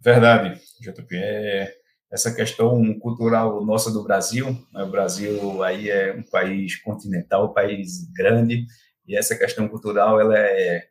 Verdade, 0.00 0.61
JP. 0.81 1.17
É, 1.17 1.75
essa 2.11 2.35
questão 2.35 2.99
cultural 2.99 3.65
nossa 3.65 3.91
do 3.91 4.03
Brasil, 4.03 4.47
né? 4.73 4.83
o 4.83 4.91
Brasil 4.91 5.62
aí 5.62 5.91
é 5.91 6.12
um 6.12 6.23
país 6.23 6.77
continental, 6.77 7.47
um 7.47 7.53
país 7.53 8.11
grande, 8.12 8.67
e 9.07 9.17
essa 9.17 9.37
questão 9.37 9.69
cultural 9.69 10.21
ela 10.21 10.37
é, 10.37 10.89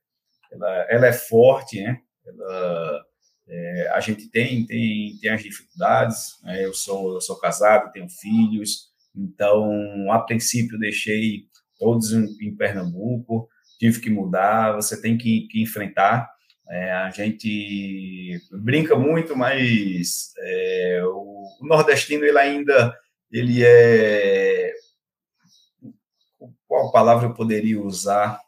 ela, 0.52 0.88
ela 0.90 1.08
é 1.08 1.14
forte, 1.14 1.82
né? 1.82 2.00
Ela, 2.30 3.06
é, 3.48 3.90
a 3.94 4.00
gente 4.00 4.30
tem, 4.30 4.66
tem, 4.66 5.18
tem 5.20 5.32
as 5.32 5.42
dificuldades, 5.42 6.40
né? 6.44 6.64
eu, 6.64 6.74
sou, 6.74 7.16
eu 7.16 7.22
sou 7.22 7.38
casado, 7.40 7.92
tenho 7.92 8.08
filhos, 8.10 8.90
então, 9.16 10.12
a 10.12 10.20
princípio, 10.20 10.78
deixei 10.78 11.46
todos 11.80 12.14
em, 12.14 12.26
em 12.42 12.56
Pernambuco, 12.56 13.48
tive 13.80 14.00
que 14.00 14.10
mudar, 14.10 14.74
você 14.74 15.02
tem 15.02 15.18
que, 15.18 15.48
que 15.48 15.62
enfrentar, 15.62 16.30
é, 16.70 16.92
a 16.92 17.10
gente 17.10 18.40
brinca 18.52 18.96
muito, 18.96 19.36
mas 19.36 20.32
é, 20.38 21.02
o, 21.04 21.48
o, 21.60 21.68
nordestino 21.68 22.24
ele 22.24 22.38
ainda 22.38 22.96
ele 23.32 23.64
é 23.64 24.72
qual 26.68 26.92
palavra 26.92 27.28
eu 27.28 27.34
poderia 27.34 27.82
usar? 27.82 28.40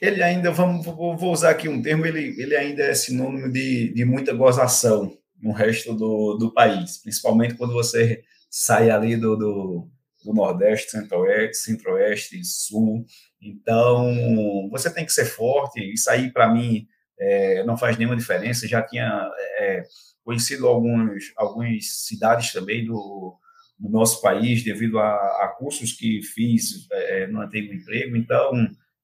Ele 0.00 0.22
ainda, 0.22 0.50
vamos, 0.50 0.84
vou 0.84 1.32
usar 1.32 1.50
aqui 1.50 1.68
um 1.68 1.80
termo, 1.80 2.04
ele, 2.04 2.40
ele 2.40 2.54
ainda 2.56 2.82
é 2.82 2.94
sinônimo 2.94 3.50
de, 3.50 3.92
de 3.94 4.04
muita 4.04 4.34
gozação 4.34 5.16
no 5.40 5.52
resto 5.52 5.94
do, 5.94 6.34
do 6.34 6.52
país, 6.52 6.98
principalmente 6.98 7.54
quando 7.54 7.72
você 7.72 8.22
sai 8.50 8.90
ali 8.90 9.16
do, 9.16 9.36
do, 9.36 9.88
do 10.24 10.34
Nordeste, 10.34 10.90
Centro-Oeste, 10.90 11.56
Centro-Oeste, 11.56 12.44
Sul. 12.44 13.04
Então, 13.40 14.68
você 14.70 14.92
tem 14.92 15.04
que 15.06 15.12
ser 15.12 15.26
forte. 15.26 15.80
Isso 15.80 16.10
aí, 16.10 16.30
para 16.30 16.52
mim, 16.52 16.86
é, 17.18 17.64
não 17.64 17.76
faz 17.76 17.96
nenhuma 17.96 18.16
diferença. 18.16 18.68
Já 18.68 18.82
tinha 18.82 19.30
é, 19.58 19.82
conhecido 20.24 20.66
alguns, 20.66 21.32
algumas 21.36 22.04
cidades 22.06 22.52
também 22.52 22.84
do, 22.84 23.38
do 23.78 23.88
nosso 23.88 24.20
país 24.20 24.64
devido 24.64 24.98
a, 24.98 25.14
a 25.14 25.54
cursos 25.56 25.92
que 25.92 26.22
fiz 26.22 26.86
é, 26.90 27.26
no 27.26 27.40
antigo 27.40 27.72
emprego. 27.72 28.16
Então, 28.16 28.52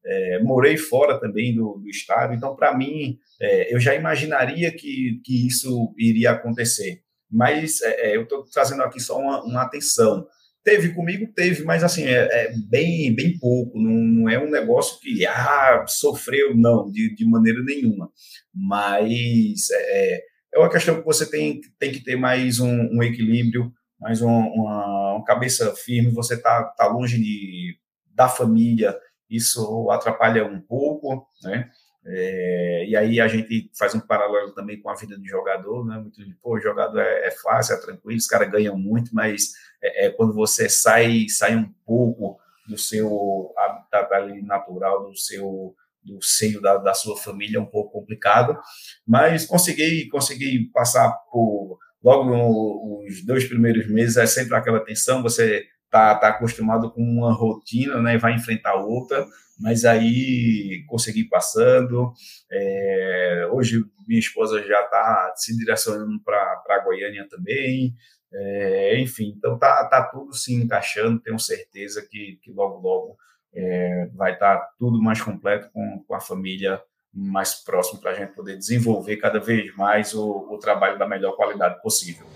é, 0.04 0.42
morei 0.42 0.76
fora 0.76 1.18
também 1.18 1.54
do, 1.54 1.78
do 1.82 1.88
estado. 1.88 2.34
Então, 2.34 2.54
para 2.56 2.76
mim, 2.76 3.18
é, 3.40 3.74
eu 3.74 3.80
já 3.80 3.94
imaginaria 3.94 4.70
que, 4.72 5.20
que 5.24 5.46
isso 5.46 5.94
iria 5.98 6.32
acontecer. 6.32 7.02
Mas 7.30 7.80
é, 7.82 8.10
é 8.10 8.16
eu 8.16 8.22
estou 8.22 8.44
trazendo 8.44 8.82
aqui 8.82 9.00
só 9.00 9.18
uma, 9.18 9.42
uma 9.42 9.62
atenção. 9.62 10.26
Teve 10.64 10.90
comigo, 10.90 11.26
teve, 11.34 11.64
mas 11.64 11.82
assim, 11.82 12.04
é, 12.04 12.28
é, 12.30 12.52
bem, 12.68 13.12
bem 13.14 13.36
pouco, 13.38 13.80
não, 13.80 13.90
não 13.90 14.28
é 14.28 14.38
um 14.38 14.50
negócio 14.50 15.00
que 15.00 15.26
ah, 15.26 15.84
sofreu, 15.88 16.56
não, 16.56 16.88
de, 16.88 17.14
de 17.16 17.24
maneira 17.24 17.60
nenhuma. 17.64 18.10
Mas 18.54 19.70
é, 19.72 20.20
é 20.54 20.58
uma 20.58 20.70
questão 20.70 20.98
que 20.98 21.04
você 21.04 21.28
tem, 21.28 21.60
tem 21.78 21.90
que 21.90 22.04
ter 22.04 22.14
mais 22.14 22.60
um, 22.60 22.88
um 22.92 23.02
equilíbrio, 23.02 23.72
mais 23.98 24.20
um, 24.20 24.28
uma, 24.28 25.14
uma, 25.14 25.24
cabeça 25.24 25.74
firme, 25.74 26.10
você 26.10 26.36
tá, 26.36 26.64
tá 26.76 26.86
longe 26.86 27.18
de, 27.18 27.76
da 28.14 28.28
família, 28.28 28.96
isso 29.36 29.90
atrapalha 29.90 30.44
um 30.46 30.60
pouco, 30.60 31.26
né? 31.42 31.70
É, 32.04 32.84
e 32.88 32.96
aí 32.96 33.20
a 33.20 33.28
gente 33.28 33.70
faz 33.78 33.94
um 33.94 34.00
paralelo 34.00 34.52
também 34.52 34.80
com 34.80 34.90
a 34.90 34.94
vida 34.94 35.16
do 35.16 35.24
jogador, 35.24 35.86
né? 35.86 35.98
Muito 35.98 36.24
de, 36.24 36.34
pô, 36.42 36.60
jogador 36.60 37.00
é, 37.00 37.28
é, 37.28 37.30
fácil, 37.30 37.74
é 37.74 37.80
tranquilo, 37.80 38.18
os 38.18 38.26
caras 38.26 38.50
ganham 38.50 38.76
muito, 38.76 39.14
mas 39.14 39.52
é, 39.80 40.06
é, 40.06 40.10
quando 40.10 40.34
você 40.34 40.68
sai, 40.68 41.28
sai 41.28 41.54
um 41.54 41.72
pouco 41.86 42.38
do 42.66 42.76
seu 42.76 43.52
habitat 43.56 44.12
ali 44.12 44.42
natural, 44.42 45.08
do 45.08 45.16
seu 45.16 45.74
do 46.04 46.20
seio 46.20 46.60
da, 46.60 46.78
da 46.78 46.94
sua 46.94 47.16
família, 47.16 47.58
é 47.58 47.60
um 47.60 47.66
pouco 47.66 47.92
complicado, 47.92 48.58
mas 49.06 49.46
consegui, 49.46 50.08
consegui 50.08 50.68
passar 50.72 51.12
por 51.30 51.78
logo 52.02 52.24
no, 52.24 53.04
os 53.06 53.24
dois 53.24 53.44
primeiros 53.44 53.86
meses 53.88 54.16
é 54.16 54.26
sempre 54.26 54.56
aquela 54.56 54.84
tensão, 54.84 55.22
você 55.22 55.64
tá, 55.92 56.14
tá 56.14 56.28
acostumado 56.28 56.90
com 56.90 57.02
uma 57.02 57.34
rotina, 57.34 58.00
né, 58.00 58.16
vai 58.16 58.34
enfrentar 58.34 58.74
outra, 58.76 59.26
mas 59.60 59.84
aí 59.84 60.82
consegui 60.88 61.24
passando. 61.24 62.12
É, 62.50 63.48
hoje 63.52 63.84
minha 64.08 64.18
esposa 64.18 64.66
já 64.66 64.80
está 64.80 65.34
se 65.36 65.56
direcionando 65.56 66.18
para 66.24 66.82
Goiânia 66.82 67.28
também. 67.28 67.94
É, 68.32 68.98
enfim, 68.98 69.34
então 69.36 69.58
tá, 69.58 69.86
tá 69.86 70.02
tudo 70.02 70.32
se 70.34 70.54
encaixando. 70.54 71.20
Tenho 71.20 71.38
certeza 71.38 72.04
que, 72.10 72.38
que 72.42 72.50
logo, 72.50 72.80
logo 72.80 73.16
é, 73.54 74.08
vai 74.14 74.32
estar 74.32 74.56
tá 74.56 74.68
tudo 74.78 75.00
mais 75.00 75.20
completo 75.20 75.70
com, 75.72 76.02
com 76.08 76.14
a 76.14 76.20
família 76.20 76.82
mais 77.12 77.54
próximo 77.54 78.00
para 78.00 78.12
a 78.12 78.14
gente 78.14 78.32
poder 78.32 78.56
desenvolver 78.56 79.18
cada 79.18 79.38
vez 79.38 79.76
mais 79.76 80.14
o, 80.14 80.48
o 80.50 80.58
trabalho 80.58 80.98
da 80.98 81.06
melhor 81.06 81.36
qualidade 81.36 81.80
possível. 81.82 82.26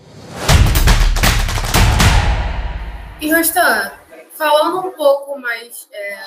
E 3.18 3.32
Rostan, 3.32 3.92
falando 4.32 4.88
um 4.88 4.92
pouco 4.92 5.38
mais 5.40 5.88
é, 5.90 6.18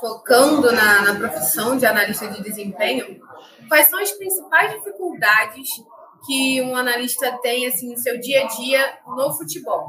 focando 0.00 0.70
na, 0.70 1.02
na 1.02 1.14
profissão 1.16 1.76
de 1.76 1.84
analista 1.84 2.28
de 2.28 2.42
desempenho, 2.42 3.20
quais 3.68 3.88
são 3.88 3.98
as 3.98 4.12
principais 4.12 4.72
dificuldades 4.72 5.68
que 6.24 6.62
um 6.62 6.76
analista 6.76 7.36
tem 7.42 7.66
assim 7.66 7.90
no 7.90 7.98
seu 7.98 8.20
dia 8.20 8.44
a 8.44 8.46
dia 8.46 8.98
no 9.06 9.32
futebol? 9.32 9.88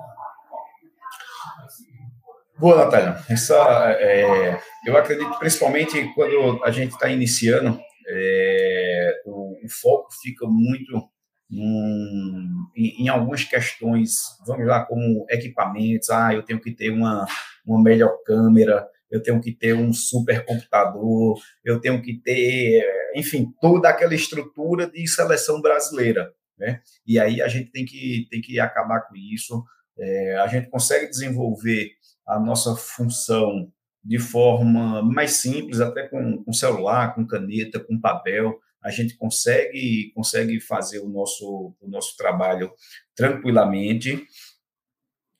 Boa, 2.57 2.85
Natália. 2.85 3.17
Essa, 3.29 3.55
é, 3.99 4.59
eu 4.85 4.97
acredito 4.97 5.37
principalmente 5.37 6.11
quando 6.15 6.63
a 6.63 6.71
gente 6.71 6.93
está 6.93 7.09
iniciando, 7.09 7.79
é, 8.07 9.21
o, 9.25 9.65
o, 9.65 9.69
foco 9.69 10.09
fica 10.21 10.47
muito 10.47 11.09
em, 11.49 13.03
em, 13.03 13.09
algumas 13.09 13.43
questões, 13.43 14.13
vamos 14.45 14.65
lá, 14.65 14.85
como 14.85 15.25
equipamentos. 15.29 16.09
Ah, 16.09 16.33
eu 16.33 16.43
tenho 16.43 16.59
que 16.59 16.71
ter 16.71 16.89
uma, 16.89 17.25
uma 17.65 17.81
melhor 17.81 18.17
câmera, 18.25 18.87
eu 19.11 19.21
tenho 19.21 19.39
que 19.39 19.51
ter 19.51 19.73
um 19.73 19.93
supercomputador, 19.93 21.39
eu 21.63 21.79
tenho 21.79 22.01
que 22.01 22.19
ter, 22.21 22.83
enfim, 23.15 23.53
toda 23.61 23.89
aquela 23.89 24.15
estrutura 24.15 24.89
de 24.89 25.07
seleção 25.07 25.61
brasileira. 25.61 26.33
Né? 26.57 26.81
E 27.05 27.19
aí 27.19 27.41
a 27.41 27.47
gente 27.47 27.71
tem 27.71 27.85
que, 27.85 28.27
tem 28.29 28.41
que 28.41 28.59
acabar 28.59 29.01
com 29.01 29.15
isso. 29.15 29.63
É, 29.99 30.37
a 30.37 30.47
gente 30.47 30.69
consegue 30.69 31.07
desenvolver 31.07 31.91
a 32.27 32.39
nossa 32.39 32.75
função 32.75 33.71
de 34.03 34.19
forma 34.19 35.01
mais 35.01 35.37
simples, 35.37 35.79
até 35.79 36.07
com, 36.07 36.43
com 36.43 36.51
celular, 36.51 37.15
com 37.15 37.25
caneta, 37.25 37.79
com 37.79 37.99
papel. 37.99 38.59
A 38.83 38.89
gente 38.89 39.15
consegue, 39.15 40.11
consegue 40.13 40.59
fazer 40.59 40.99
o 40.99 41.09
nosso, 41.09 41.73
o 41.79 41.87
nosso 41.87 42.17
trabalho 42.17 42.71
tranquilamente 43.15 44.27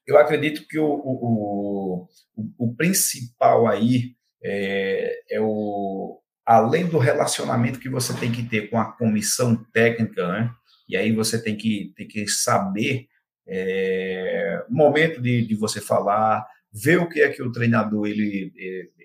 eu 0.05 0.17
acredito 0.17 0.67
que 0.67 0.77
o, 0.77 0.85
o, 0.85 2.07
o, 2.35 2.51
o 2.57 2.75
principal 2.75 3.67
aí 3.67 4.15
é, 4.43 5.21
é, 5.29 5.41
o 5.41 6.19
além 6.45 6.85
do 6.87 6.97
relacionamento 6.97 7.79
que 7.79 7.87
você 7.87 8.13
tem 8.13 8.31
que 8.31 8.43
ter 8.43 8.69
com 8.69 8.77
a 8.77 8.91
comissão 8.91 9.55
técnica, 9.71 10.27
né? 10.27 10.51
E 10.89 10.97
aí 10.97 11.13
você 11.13 11.41
tem 11.41 11.55
que, 11.55 11.93
tem 11.95 12.05
que 12.05 12.27
saber 12.27 13.07
é, 13.47 14.65
momento 14.69 15.21
de, 15.21 15.45
de 15.45 15.55
você 15.55 15.79
falar, 15.79 16.45
ver 16.71 16.99
o 16.99 17.07
que 17.07 17.21
é 17.21 17.29
que 17.29 17.41
o 17.41 17.51
treinador 17.51 18.07
ele, 18.07 18.51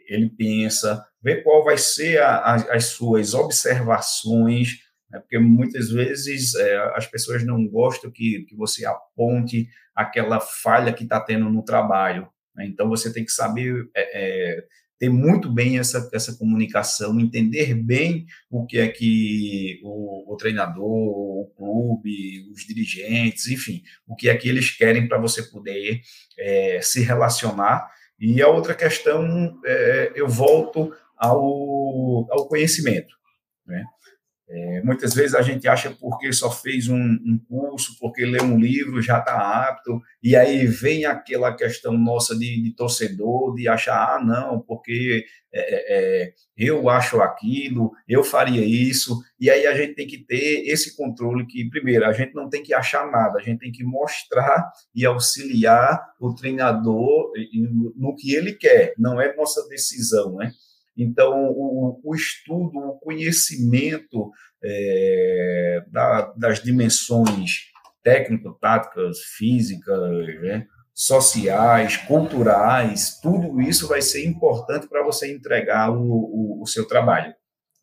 ele 0.09 0.31
pensa, 0.31 1.05
ver 1.23 1.43
qual 1.43 1.65
vai 1.65 1.77
ser 1.77 2.21
a, 2.23 2.37
a, 2.37 2.55
as 2.75 2.87
suas 2.87 3.35
observações, 3.35 4.79
né? 5.11 5.21
porque 5.21 5.39
muitas 5.39 5.91
vezes 5.91 6.55
é, 6.55 6.77
as 6.95 7.07
pessoas 7.07 7.45
não 7.45 7.67
gostam 7.69 8.11
que, 8.11 8.45
que 8.49 8.57
você 8.57 8.85
aponte 8.87 9.69
aquela 9.95 10.41
falha 10.41 10.93
que 10.93 11.05
está 11.05 11.21
tendo 11.21 11.51
no 11.51 11.63
trabalho. 11.63 12.29
Né? 12.55 12.67
Então, 12.67 12.89
você 12.89 13.13
tem 13.13 13.25
que 13.25 13.33
saber 13.33 13.89
é, 13.95 14.57
é, 14.57 14.65
ter 14.99 15.09
muito 15.09 15.53
bem 15.53 15.79
essa, 15.79 16.09
essa 16.13 16.37
comunicação, 16.37 17.19
entender 17.19 17.75
bem 17.75 18.27
o 18.51 18.67
que 18.67 18.79
é 18.79 18.89
que 18.89 19.81
o, 19.83 20.33
o 20.33 20.37
treinador, 20.37 20.85
o 20.85 21.53
clube, 21.57 22.49
os 22.53 22.67
dirigentes, 22.67 23.49
enfim, 23.49 23.83
o 24.07 24.17
que 24.17 24.29
é 24.29 24.37
que 24.37 24.49
eles 24.49 24.71
querem 24.71 25.07
para 25.07 25.19
você 25.19 25.43
poder 25.43 26.01
é, 26.39 26.81
se 26.83 27.01
relacionar. 27.01 27.89
E 28.21 28.43
a 28.43 28.49
outra 28.49 28.75
questão, 28.75 29.59
é, 29.65 30.13
eu 30.15 30.29
volto 30.29 30.93
ao, 31.17 32.27
ao 32.33 32.49
conhecimento. 32.49 33.15
Né? 33.67 33.85
É, 34.51 34.83
muitas 34.83 35.13
vezes 35.13 35.35
a 35.35 35.43
gente 35.43 35.69
acha 35.69 35.91
porque 35.91 36.33
só 36.33 36.51
fez 36.51 36.89
um, 36.89 36.97
um 36.97 37.39
curso, 37.47 37.99
porque 38.01 38.25
leu 38.25 38.43
um 38.43 38.59
livro, 38.59 39.03
já 39.03 39.19
está 39.19 39.69
apto, 39.69 40.01
e 40.23 40.35
aí 40.35 40.67
vem 40.67 41.05
aquela 41.05 41.55
questão 41.55 41.93
nossa 41.93 42.35
de, 42.35 42.63
de 42.63 42.75
torcedor, 42.75 43.55
de 43.55 43.69
achar, 43.69 44.17
ah, 44.17 44.25
não, 44.25 44.59
porque 44.61 45.27
é, 45.53 45.61
é, 45.61 46.23
é, 46.23 46.33
eu 46.57 46.89
acho 46.89 47.21
aquilo, 47.21 47.93
eu 48.09 48.25
faria 48.25 48.65
isso, 48.65 49.19
e 49.39 49.51
aí 49.51 49.67
a 49.67 49.75
gente 49.75 49.95
tem 49.95 50.07
que 50.07 50.25
ter 50.25 50.63
esse 50.67 50.97
controle 50.97 51.47
que, 51.47 51.69
primeiro, 51.69 52.07
a 52.07 52.13
gente 52.13 52.35
não 52.35 52.49
tem 52.49 52.63
que 52.63 52.73
achar 52.73 53.11
nada, 53.11 53.39
a 53.39 53.43
gente 53.43 53.59
tem 53.59 53.71
que 53.71 53.85
mostrar 53.85 54.71
e 54.95 55.05
auxiliar 55.05 56.03
o 56.19 56.35
treinador 56.35 57.33
no 57.97 58.15
que 58.17 58.35
ele 58.35 58.55
quer, 58.55 58.95
não 58.97 59.21
é 59.21 59.35
nossa 59.37 59.69
decisão, 59.69 60.37
né? 60.37 60.53
Então, 60.99 61.33
o, 61.51 62.01
o 62.03 62.15
estudo, 62.15 62.77
o 62.77 62.99
conhecimento 62.99 64.33
é, 64.63 65.85
da, 65.93 66.33
das 66.37 66.61
dimensões 66.61 67.69
técnico-táticas, 68.03 69.19
físicas, 69.37 70.27
né, 70.43 70.67
sociais, 70.93 71.97
culturais, 71.97 73.21
tudo 73.23 73.61
isso 73.61 73.87
vai 73.87 74.03
ser 74.03 74.27
importante 74.27 74.89
para 74.89 75.05
você 75.05 75.33
entregar 75.33 75.91
o, 75.91 76.03
o, 76.03 76.63
o 76.63 76.67
seu 76.67 76.89
trabalho. 76.89 77.33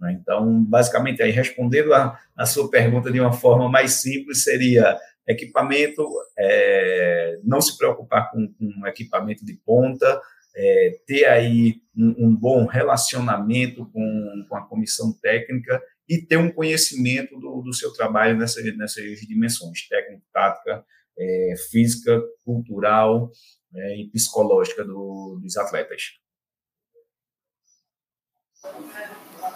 Né? 0.01 0.17
Então, 0.19 0.61
basicamente, 0.65 1.23
aí 1.23 1.31
respondendo 1.31 1.93
a, 1.93 2.19
a, 2.37 2.45
sua 2.45 2.69
pergunta 2.69 3.09
de 3.09 3.21
uma 3.21 3.31
forma 3.31 3.69
mais 3.69 4.01
simples, 4.01 4.43
seria 4.43 4.97
equipamento, 5.25 6.05
é, 6.37 7.39
não 7.43 7.61
se 7.61 7.77
preocupar 7.77 8.29
com, 8.31 8.53
com 8.53 8.85
equipamento 8.87 9.45
de 9.45 9.53
ponta, 9.65 10.21
é, 10.55 10.99
ter 11.05 11.25
aí 11.25 11.81
um, 11.95 12.27
um, 12.27 12.35
bom 12.35 12.65
relacionamento 12.65 13.85
com, 13.91 14.45
com 14.47 14.55
a 14.55 14.65
comissão 14.65 15.11
técnica 15.21 15.81
e 16.07 16.21
ter 16.21 16.37
um 16.37 16.51
conhecimento 16.51 17.37
do, 17.39 17.61
do 17.61 17.73
seu 17.73 17.91
trabalho 17.91 18.37
nessa, 18.37 18.61
nessas 18.75 19.19
dimensões, 19.21 19.87
técnica, 19.87 20.23
tática, 20.31 20.85
é, 21.17 21.55
física, 21.69 22.21
cultural 22.43 23.31
é, 23.73 24.01
e 24.01 24.09
psicológica 24.09 24.83
do, 24.83 25.39
dos 25.41 25.57
atletas. 25.57 26.13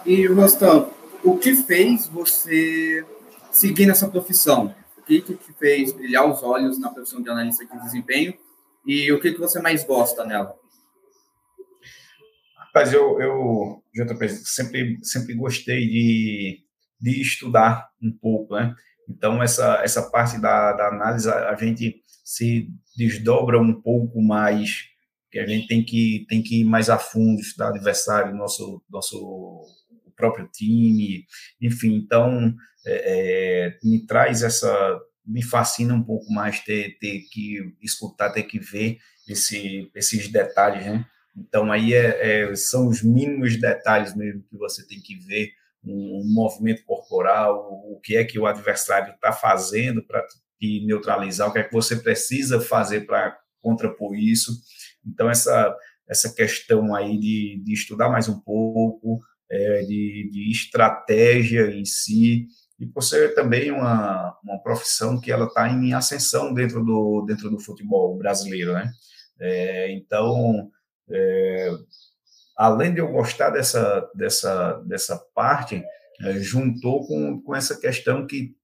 E, 0.04 0.26
Rostam, 0.26 0.92
o 1.24 1.36
que 1.36 1.54
fez 1.54 2.06
você 2.06 3.04
seguir 3.50 3.86
nessa 3.86 4.08
profissão? 4.08 4.74
O 4.96 5.02
que, 5.02 5.20
que 5.20 5.34
te 5.34 5.52
fez 5.54 5.92
brilhar 5.92 6.30
os 6.30 6.42
olhos 6.42 6.78
na 6.78 6.90
profissão 6.90 7.22
de 7.22 7.28
analista 7.28 7.64
de 7.64 7.82
desempenho? 7.82 8.34
E 8.86 9.10
o 9.12 9.20
que, 9.20 9.32
que 9.32 9.38
você 9.38 9.60
mais 9.60 9.84
gosta 9.84 10.24
nela? 10.24 10.59
Mas 12.74 12.92
eu, 12.92 13.20
eu 13.20 13.82
JP, 13.94 14.28
sempre, 14.28 14.98
sempre 15.02 15.34
gostei 15.34 15.86
de, 15.86 16.60
de 17.00 17.20
estudar 17.20 17.88
um 18.02 18.12
pouco, 18.12 18.54
né? 18.54 18.74
Então, 19.08 19.42
essa, 19.42 19.80
essa 19.82 20.08
parte 20.10 20.40
da, 20.40 20.72
da 20.72 20.88
análise, 20.88 21.28
a 21.28 21.54
gente 21.56 22.02
se 22.24 22.68
desdobra 22.96 23.60
um 23.60 23.80
pouco 23.80 24.22
mais, 24.22 24.84
que 25.30 25.38
a 25.38 25.46
gente 25.46 25.66
tem 25.66 25.84
que, 25.84 26.24
tem 26.28 26.42
que 26.42 26.60
ir 26.60 26.64
mais 26.64 26.88
a 26.88 26.96
fundo, 26.96 27.40
estudar 27.40 27.68
adversário, 27.68 28.34
nosso, 28.36 28.80
nosso 28.88 29.66
próprio 30.16 30.48
time, 30.52 31.24
enfim, 31.60 31.96
então, 31.96 32.54
é, 32.86 33.66
é, 33.66 33.78
me 33.82 34.06
traz 34.06 34.42
essa, 34.42 35.00
me 35.26 35.42
fascina 35.42 35.94
um 35.94 36.02
pouco 36.02 36.32
mais 36.32 36.60
ter, 36.60 36.96
ter 36.98 37.20
que 37.30 37.74
escutar, 37.82 38.30
ter 38.30 38.44
que 38.44 38.60
ver 38.60 38.98
esse, 39.28 39.90
esses 39.94 40.28
detalhes, 40.28 40.86
né? 40.86 41.04
Então, 41.36 41.70
aí 41.70 41.94
é, 41.94 42.50
é, 42.50 42.54
são 42.54 42.88
os 42.88 43.02
mínimos 43.02 43.58
detalhes 43.60 44.14
mesmo 44.14 44.42
que 44.50 44.56
você 44.56 44.86
tem 44.86 45.00
que 45.00 45.16
ver, 45.16 45.50
um, 45.84 46.20
um 46.20 46.32
movimento 46.32 46.84
corporal, 46.84 47.70
o, 47.70 47.94
o 47.94 48.00
que 48.00 48.16
é 48.16 48.24
que 48.24 48.38
o 48.38 48.46
adversário 48.46 49.14
está 49.14 49.32
fazendo 49.32 50.02
para 50.02 50.24
te 50.58 50.84
neutralizar, 50.84 51.48
o 51.48 51.52
que 51.52 51.58
é 51.60 51.64
que 51.64 51.72
você 51.72 51.96
precisa 51.96 52.60
fazer 52.60 53.06
para 53.06 53.38
contrapor 53.62 54.14
isso. 54.14 54.52
Então, 55.06 55.30
essa, 55.30 55.74
essa 56.08 56.34
questão 56.34 56.94
aí 56.94 57.18
de, 57.18 57.62
de 57.64 57.72
estudar 57.72 58.08
mais 58.08 58.28
um 58.28 58.38
pouco, 58.40 59.20
é, 59.50 59.82
de, 59.82 60.28
de 60.30 60.50
estratégia 60.50 61.70
em 61.70 61.84
si, 61.84 62.46
e 62.78 62.86
por 62.86 63.02
ser 63.02 63.34
também 63.34 63.70
uma, 63.70 64.38
uma 64.42 64.58
profissão 64.62 65.20
que 65.20 65.30
ela 65.30 65.46
está 65.46 65.68
em 65.68 65.92
ascensão 65.92 66.54
dentro 66.54 66.82
do, 66.82 67.24
dentro 67.26 67.50
do 67.50 67.60
futebol 67.60 68.16
brasileiro, 68.16 68.72
né? 68.72 68.90
É, 69.38 69.92
então, 69.92 70.70
além 72.60 72.92
de 72.92 73.00
eu 73.00 73.08
gostar 73.08 73.48
dessa, 73.48 74.06
dessa, 74.14 74.74
dessa 74.84 75.18
parte, 75.34 75.82
é, 76.20 76.34
juntou 76.40 77.06
com, 77.06 77.40
com 77.40 77.56
essa 77.56 77.80
questão 77.80 78.26
que 78.26 78.54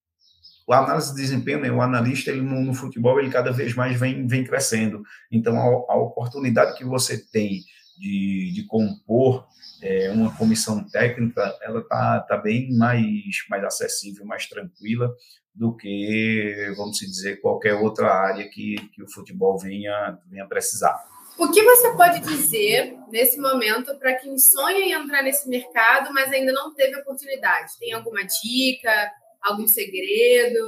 o 0.67 0.73
análise 0.73 1.15
de 1.15 1.21
desempenho, 1.21 1.59
né, 1.59 1.71
o 1.71 1.81
analista 1.81 2.29
ele 2.29 2.41
no, 2.41 2.61
no, 2.61 2.75
futebol, 2.75 3.19
ele 3.19 3.31
cada 3.31 3.51
vez 3.51 3.73
mais 3.73 3.99
vem, 3.99 4.27
vem 4.27 4.43
crescendo. 4.43 5.01
Então, 5.31 5.57
a, 5.57 5.93
a 5.93 5.97
oportunidade 5.97 6.77
que 6.77 6.85
você 6.85 7.17
tem 7.17 7.63
de, 7.97 8.51
de 8.53 8.67
compor 8.67 9.47
é, 9.81 10.11
uma 10.11 10.31
comissão 10.37 10.87
técnica, 10.89 11.57
ela 11.63 11.79
está 11.79 12.19
tá 12.19 12.37
bem 12.37 12.71
mais, 12.77 13.03
mais 13.49 13.63
acessível, 13.63 14.27
mais 14.27 14.47
tranquila 14.47 15.11
do 15.55 15.75
que, 15.75 16.71
vamos 16.77 16.99
dizer, 16.99 17.41
qualquer 17.41 17.73
outra 17.73 18.13
área 18.13 18.47
que, 18.47 18.75
que 18.93 19.01
o 19.01 19.11
futebol 19.11 19.57
venha, 19.57 20.19
venha 20.29 20.45
precisar. 20.45 21.03
O 21.37 21.51
que 21.51 21.61
você 21.61 21.95
pode 21.95 22.19
dizer 22.21 22.97
nesse 23.11 23.39
momento 23.39 23.95
para 23.99 24.15
quem 24.15 24.37
sonha 24.39 24.79
em 24.79 24.91
entrar 24.91 25.21
nesse 25.21 25.47
mercado, 25.47 26.11
mas 26.13 26.31
ainda 26.31 26.51
não 26.51 26.73
teve 26.73 26.95
oportunidade? 26.95 27.77
Tem 27.79 27.93
alguma 27.93 28.21
dica, 28.23 29.11
algum 29.41 29.67
segredo? 29.67 30.59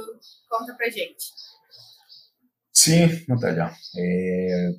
Conta 0.48 0.74
para 0.74 0.88
gente. 0.88 1.24
Sim, 2.72 3.24
Natália. 3.28 3.72
É, 3.98 4.70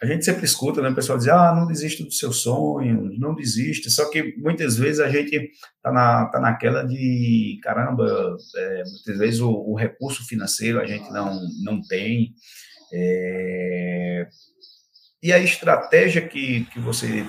a 0.00 0.06
gente 0.06 0.24
sempre 0.24 0.44
escuta, 0.44 0.80
né, 0.80 0.90
o 0.90 0.94
pessoal 0.94 1.18
dizer, 1.18 1.32
ah, 1.32 1.52
não 1.52 1.66
desista 1.66 2.04
dos 2.04 2.18
seus 2.18 2.42
sonhos, 2.42 3.18
não 3.18 3.34
desista. 3.34 3.90
Só 3.90 4.08
que 4.08 4.36
muitas 4.36 4.76
vezes 4.76 5.00
a 5.00 5.08
gente 5.08 5.50
tá, 5.82 5.90
na, 5.90 6.26
tá 6.26 6.40
naquela 6.40 6.84
de, 6.84 7.58
caramba, 7.62 8.36
é, 8.56 8.84
muitas 8.84 9.18
vezes 9.18 9.40
o, 9.40 9.50
o, 9.50 9.74
recurso 9.74 10.24
financeiro 10.24 10.80
a 10.80 10.86
gente 10.86 11.10
não, 11.10 11.40
não 11.64 11.82
tem. 11.82 12.32
É, 12.92 14.28
e 15.22 15.32
a 15.32 15.38
estratégia 15.38 16.26
que, 16.26 16.64
que 16.66 16.78
você 16.78 17.24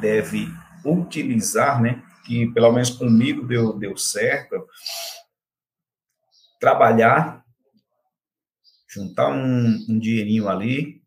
deve 0.00 0.48
utilizar, 0.84 1.80
né, 1.80 2.02
que 2.24 2.46
pelo 2.52 2.72
menos 2.72 2.90
comigo 2.90 3.46
deu, 3.46 3.72
deu 3.78 3.96
certo, 3.96 4.66
trabalhar, 6.60 7.44
juntar 8.88 9.30
um, 9.30 9.86
um 9.88 9.98
dinheirinho 9.98 10.48
ali, 10.48 11.02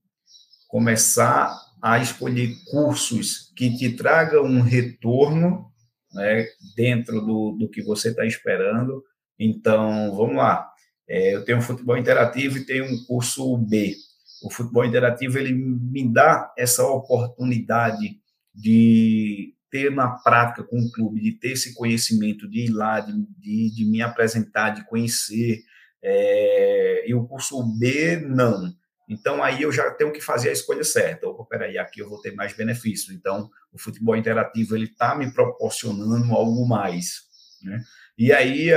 começar 0.67 1.53
a 1.81 1.97
escolher 1.99 2.55
cursos 2.69 3.51
que 3.55 3.75
te 3.75 3.95
tragam 3.95 4.43
um 4.43 4.62
retorno 4.62 5.71
né, 6.13 6.45
dentro 6.75 7.21
do, 7.21 7.51
do 7.53 7.69
que 7.69 7.81
você 7.81 8.10
está 8.10 8.25
esperando. 8.25 9.03
Então, 9.38 10.15
vamos 10.15 10.36
lá. 10.36 10.69
É, 11.10 11.34
eu 11.34 11.43
tenho 11.43 11.57
um 11.57 11.63
futebol 11.63 11.97
interativo 11.97 12.57
e 12.57 12.65
tenho 12.65 12.86
um 12.86 13.03
curso 13.05 13.57
B 13.57 13.95
o 14.41 14.49
futebol 14.49 14.86
interativo 14.86 15.38
ele 15.38 15.54
me 15.54 16.12
dá 16.12 16.51
essa 16.58 16.84
oportunidade 16.86 18.19
de 18.54 19.54
ter 19.69 19.89
na 19.89 20.10
prática 20.10 20.63
com 20.63 20.77
o 20.77 20.91
clube, 20.91 21.21
de 21.21 21.32
ter 21.32 21.54
esse 21.54 21.73
conhecimento, 21.73 22.49
de 22.49 22.65
ir 22.65 22.69
lá, 22.69 22.99
de, 22.99 23.13
de, 23.38 23.73
de 23.73 23.86
me 23.86 24.01
apresentar, 24.01 24.71
de 24.71 24.86
conhecer. 24.86 25.62
É, 26.04 27.10
e 27.10 27.13
o 27.13 27.25
curso 27.25 27.63
B, 27.80 28.17
não. 28.17 28.73
Então, 29.08 29.41
aí 29.41 29.62
eu 29.62 29.71
já 29.71 29.89
tenho 29.91 30.12
que 30.12 30.21
fazer 30.21 30.49
a 30.49 30.54
escolha 30.54 30.84
certa. 30.84 31.27
Opa, 31.27 31.45
peraí, 31.45 31.77
aqui 31.77 32.01
eu 32.01 32.10
vou 32.10 32.21
ter 32.21 32.34
mais 32.34 32.54
benefícios. 32.54 33.15
Então, 33.15 33.49
o 33.71 33.80
futebol 33.80 34.15
interativo, 34.15 34.75
ele 34.75 34.86
está 34.86 35.15
me 35.15 35.32
proporcionando 35.34 36.34
algo 36.34 36.67
mais. 36.67 37.21
Né? 37.63 37.82
E 38.17 38.34
aí, 38.34 38.69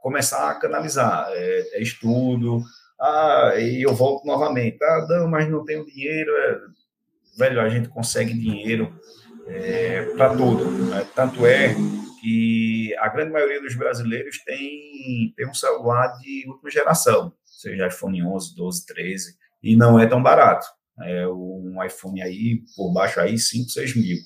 começar 0.00 0.50
a 0.50 0.54
canalizar. 0.54 1.28
É, 1.30 1.78
é 1.78 1.82
estudo, 1.82 2.62
ah, 3.00 3.52
e 3.56 3.82
eu 3.82 3.94
volto 3.94 4.26
novamente. 4.26 4.78
Ah, 4.82 5.06
não, 5.08 5.28
mas 5.28 5.48
não 5.48 5.64
tenho 5.64 5.86
dinheiro. 5.86 6.30
É... 6.36 6.58
Velho, 7.38 7.60
a 7.60 7.68
gente 7.68 7.88
consegue 7.88 8.32
dinheiro 8.34 8.92
é, 9.46 10.02
para 10.16 10.36
tudo. 10.36 10.70
Né? 10.70 11.06
Tanto 11.14 11.46
é 11.46 11.74
que 12.20 12.94
a 12.98 13.08
grande 13.08 13.32
maioria 13.32 13.60
dos 13.60 13.76
brasileiros 13.76 14.42
tem, 14.44 15.32
tem 15.36 15.48
um 15.48 15.54
celular 15.54 16.08
de 16.18 16.44
última 16.48 16.70
geração, 16.70 17.32
seja 17.44 17.86
iPhone 17.86 18.24
11, 18.24 18.56
12, 18.56 18.86
13, 18.86 19.36
e 19.62 19.76
não 19.76 19.98
é 19.98 20.06
tão 20.06 20.22
barato. 20.22 20.66
É 21.00 21.28
um 21.28 21.76
iPhone 21.84 22.20
aí, 22.20 22.62
por 22.76 22.92
baixo 22.92 23.20
aí, 23.20 23.38
5, 23.38 23.70
6 23.70 23.96
mil. 23.96 24.18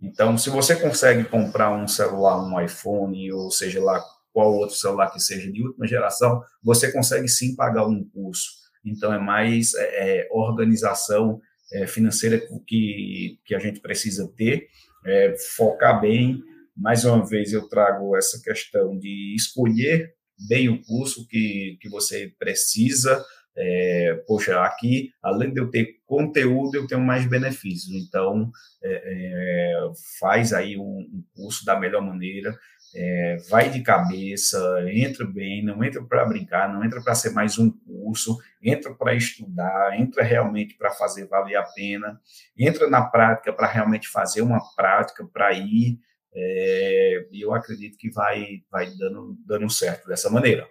Então, 0.00 0.36
se 0.38 0.48
você 0.48 0.74
consegue 0.74 1.24
comprar 1.24 1.70
um 1.70 1.86
celular, 1.86 2.42
um 2.42 2.58
iPhone, 2.60 3.30
ou 3.32 3.50
seja 3.50 3.82
lá 3.82 4.02
qual 4.34 4.52
outro 4.52 4.76
celular 4.76 5.10
que 5.10 5.20
seja 5.20 5.50
de 5.50 5.62
última 5.62 5.86
geração, 5.86 6.42
você 6.62 6.92
consegue 6.92 7.28
sim 7.28 7.56
pagar 7.56 7.86
um 7.86 8.04
curso. 8.04 8.50
Então, 8.84 9.14
é 9.14 9.18
mais 9.18 9.72
é, 9.74 10.24
é, 10.24 10.28
organização 10.30 11.40
é, 11.72 11.86
financeira 11.86 12.42
que, 12.66 13.38
que 13.46 13.54
a 13.54 13.58
gente 13.58 13.80
precisa 13.80 14.30
ter, 14.36 14.66
é, 15.06 15.34
focar 15.56 15.98
bem 16.00 16.42
mais 16.76 17.04
uma 17.04 17.24
vez 17.24 17.52
eu 17.52 17.68
trago 17.68 18.16
essa 18.16 18.40
questão 18.42 18.98
de 18.98 19.34
escolher 19.36 20.12
bem 20.48 20.68
o 20.68 20.82
curso 20.82 21.26
que, 21.28 21.78
que 21.80 21.88
você 21.88 22.32
precisa. 22.38 23.24
É, 23.56 24.24
poxa, 24.26 24.60
aqui, 24.64 25.10
além 25.22 25.54
de 25.54 25.60
eu 25.60 25.70
ter 25.70 26.00
conteúdo, 26.04 26.74
eu 26.74 26.88
tenho 26.88 27.00
mais 27.00 27.24
benefícios. 27.28 27.94
Então, 27.94 28.50
é, 28.82 28.92
é, 28.92 29.92
faz 30.18 30.52
aí 30.52 30.76
um, 30.76 30.82
um, 30.82 31.24
curso 31.36 31.64
da 31.64 31.78
melhor 31.78 32.02
maneira, 32.02 32.52
é, 32.94 33.36
vai 33.50 33.70
de 33.70 33.82
cabeça, 33.82 34.58
entra 34.92 35.26
bem, 35.26 35.64
não 35.64 35.82
entra 35.82 36.02
para 36.02 36.24
brincar, 36.24 36.72
não 36.72 36.84
entra 36.84 37.02
para 37.02 37.14
ser 37.14 37.30
mais 37.30 37.58
um 37.58 37.70
curso, 37.70 38.38
entra 38.62 38.94
para 38.94 39.14
estudar, 39.14 39.98
entra 39.98 40.22
realmente 40.22 40.76
para 40.76 40.90
fazer 40.90 41.26
valer 41.26 41.56
a 41.56 41.62
pena, 41.62 42.20
entra 42.56 42.88
na 42.88 43.02
prática 43.02 43.52
para 43.52 43.66
realmente 43.66 44.08
fazer 44.08 44.42
uma 44.42 44.60
prática, 44.76 45.26
para 45.26 45.52
ir 45.52 45.98
é, 46.36 47.28
e 47.30 47.40
eu 47.42 47.54
acredito 47.54 47.96
que 47.96 48.10
vai, 48.10 48.62
vai 48.70 48.90
dando, 48.98 49.36
dando 49.46 49.70
certo 49.70 50.08
dessa 50.08 50.28
maneira. 50.28 50.68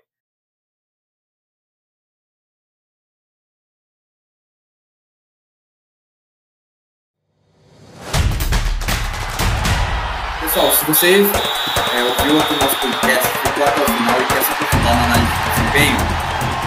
Pessoal, 10.42 10.72
se 10.74 10.86
você 10.86 11.22
é, 11.22 11.53
ouviu 12.04 12.38
aqui 12.40 12.54
o 12.54 12.58
nosso 12.58 12.80
podcast, 12.82 13.28
ficou 13.28 13.64
até 13.64 13.82
o 13.82 13.86
final 13.86 14.22
e 14.22 14.26
quer 14.26 14.44
se 14.44 14.52
aprofundar 14.52 14.96
na 14.96 15.04
análise 15.06 15.32
de 15.32 15.50
desempenho, 15.56 15.98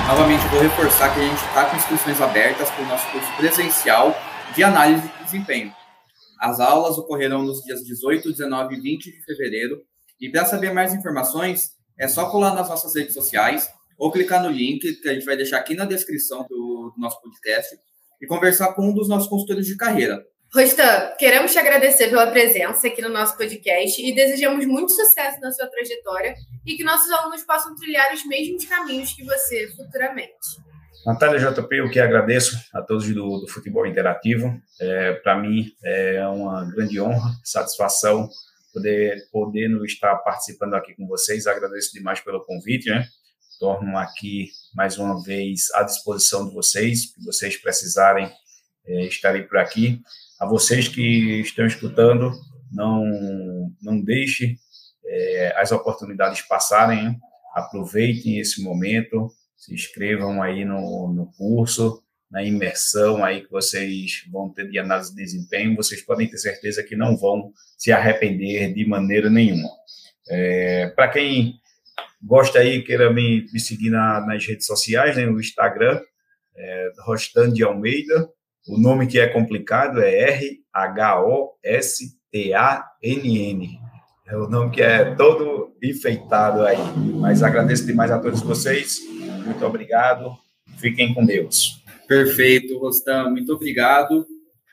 novamente 0.09 0.49
vou 0.49 0.61
reforçar 0.61 1.13
que 1.13 1.21
a 1.21 1.23
gente 1.25 1.45
está 1.45 1.65
com 1.67 1.77
inscrições 1.77 2.21
abertas 2.21 2.71
para 2.71 2.83
o 2.83 2.87
nosso 2.87 3.13
curso 3.13 3.37
presencial 3.37 4.17
de 4.55 4.65
análise 4.65 5.03
de 5.03 5.25
desempenho. 5.25 5.75
As 6.41 6.59
aulas 6.61 6.97
ocorrerão 6.97 7.43
nos 7.43 7.61
dias 7.63 7.85
18, 7.85 8.31
19 8.31 8.77
e 8.77 8.81
20 8.81 9.05
de 9.13 9.25
fevereiro. 9.25 9.83
E 10.21 10.31
para 10.31 10.45
saber 10.45 10.73
mais 10.73 10.95
informações, 10.95 11.73
é 11.99 12.09
só 12.09 12.31
colar 12.31 12.55
nas 12.55 12.69
nossas 12.69 12.95
redes 12.95 13.15
sociais 13.15 13.69
ou 13.99 14.11
clicar 14.11 14.43
no 14.43 14.51
link 14.51 14.81
que 15.01 15.09
a 15.09 15.15
gente 15.15 15.25
vai 15.25 15.37
deixar 15.37 15.59
aqui 15.59 15.75
na 15.75 15.85
descrição 15.85 16.47
do, 16.49 16.93
do 16.95 17.01
nosso 17.01 17.21
podcast 17.21 17.77
e 18.21 18.27
conversar 18.27 18.73
com 18.75 18.89
um 18.89 18.95
dos 18.95 19.09
nossos 19.09 19.29
consultores 19.29 19.67
de 19.67 19.77
carreira. 19.77 20.25
Rostan, 20.55 21.13
queremos 21.19 21.53
te 21.53 21.59
agradecer 21.59 22.09
pela 22.09 22.29
presença 22.29 22.87
aqui 22.87 23.03
no 23.03 23.09
nosso 23.09 23.37
podcast 23.37 24.01
e 24.01 24.15
desejamos 24.15 24.65
muito 24.67 24.93
sucesso 24.93 25.41
na 25.41 25.51
sua 25.53 25.67
trajetória 25.67 26.35
e 26.65 26.77
que 26.77 26.85
nossos 26.85 27.11
alunos 27.11 27.43
possam 27.43 27.75
trilhar 27.75 28.13
os 28.15 28.25
mesmos 28.27 28.65
caminhos 28.65 29.13
que 29.13 29.25
você 29.25 29.69
futuramente. 29.77 30.33
Natália 31.05 31.39
JP, 31.39 31.77
eu 31.77 31.91
que 31.91 32.01
agradeço 32.01 32.59
a 32.73 32.83
todos 32.83 33.07
do, 33.15 33.39
do 33.39 33.49
Futebol 33.49 33.87
Interativo. 33.87 34.61
É, 34.81 35.13
Para 35.13 35.39
mim 35.39 35.71
é 35.85 36.27
uma 36.27 36.65
grande 36.65 37.01
honra, 37.01 37.33
satisfação 37.45 38.29
poder, 38.73 39.29
poder 39.31 39.71
estar 39.85 40.17
participando 40.17 40.75
aqui 40.75 40.95
com 40.95 41.07
vocês. 41.07 41.47
Agradeço 41.47 41.93
demais 41.93 42.21
pelo 42.21 42.45
convite, 42.45 42.91
né? 42.91 43.07
Torno 43.59 43.97
aqui 43.97 44.51
mais 44.75 44.99
uma 44.99 45.23
vez 45.23 45.71
à 45.75 45.83
disposição 45.83 46.47
de 46.49 46.55
vocês, 46.55 47.13
que 47.15 47.25
vocês 47.25 47.57
precisarem, 47.57 48.31
é, 48.87 49.07
estarei 49.07 49.43
por 49.43 49.59
aqui. 49.59 50.03
A 50.39 50.47
vocês 50.47 50.89
que 50.89 51.41
estão 51.41 51.67
escutando, 51.67 52.33
não, 52.71 53.73
não 53.81 54.01
deixe 54.01 54.57
é, 55.05 55.55
as 55.57 55.73
oportunidades 55.73 56.43
passarem, 56.43 56.99
hein? 56.99 57.21
aproveitem 57.55 58.39
esse 58.39 58.63
momento, 58.63 59.31
se 59.57 59.73
inscrevam 59.73 60.43
aí 60.43 60.65
no, 60.65 61.13
no 61.13 61.33
curso, 61.33 62.03
na 62.31 62.43
imersão 62.45 63.25
aí 63.25 63.43
que 63.43 63.51
vocês 63.51 64.25
vão 64.31 64.53
ter 64.53 64.69
de 64.69 64.79
análise 64.79 65.15
de 65.15 65.23
desempenho, 65.23 65.77
vocês 65.77 66.03
podem 66.03 66.29
ter 66.29 66.37
certeza 66.37 66.83
que 66.83 66.95
não 66.95 67.17
vão 67.17 67.53
se 67.79 67.91
arrepender 67.93 68.75
de 68.75 68.87
maneira 68.87 69.31
nenhuma. 69.31 69.71
É, 70.29 70.89
Para 70.89 71.09
quem 71.09 71.55
gosta 72.23 72.59
aí, 72.59 72.83
queira 72.83 73.11
me, 73.13 73.47
me 73.53 73.61
seguir 73.61 73.91
na, 73.91 74.21
nas 74.27 74.45
redes 74.45 74.67
sociais, 74.67 75.17
né, 75.17 75.25
no 75.25 75.41
Instagram, 75.41 76.01
é, 76.55 76.93
Rostan 77.01 77.53
de 77.53 77.63
Almeida, 77.63 78.29
o 78.69 78.79
nome 78.79 79.07
que 79.07 79.19
é 79.19 79.29
complicado 79.29 80.01
é 80.03 80.33
R-H-O-S-T-A-N-N. 80.33 80.67
É 84.27 84.37
o 84.37 84.49
nome 84.49 84.73
que 84.73 84.83
é 84.83 85.15
todo 85.15 85.73
enfeitado 85.83 86.65
aí. 86.65 86.79
Mas 87.21 87.43
agradeço 87.43 87.87
demais 87.87 88.11
a 88.11 88.19
todos 88.19 88.43
vocês. 88.43 88.99
Muito 89.45 89.65
obrigado. 89.65 90.37
Fiquem 90.79 91.15
com 91.15 91.25
Deus. 91.25 91.83
Perfeito, 92.09 92.79
Rostam. 92.79 93.31
Muito 93.31 93.53
obrigado. 93.53 94.27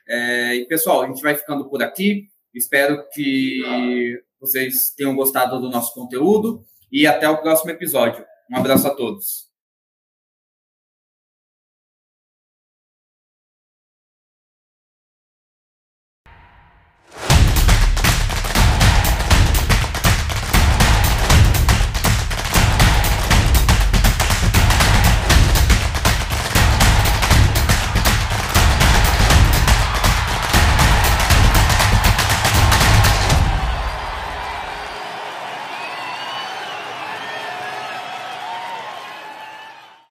É, 0.07 0.55
e, 0.55 0.65
pessoal, 0.65 1.03
a 1.03 1.07
gente 1.07 1.21
vai 1.21 1.35
ficando 1.35 1.69
por 1.69 1.83
aqui. 1.83 2.27
Espero 2.53 3.03
que 3.13 4.21
vocês 4.39 4.91
tenham 4.97 5.15
gostado 5.15 5.59
do 5.59 5.69
nosso 5.69 5.93
conteúdo 5.93 6.63
e 6.91 7.05
até 7.07 7.29
o 7.29 7.37
próximo 7.37 7.71
episódio. 7.71 8.25
Um 8.51 8.57
abraço 8.57 8.87
a 8.87 8.95
todos. 8.95 9.52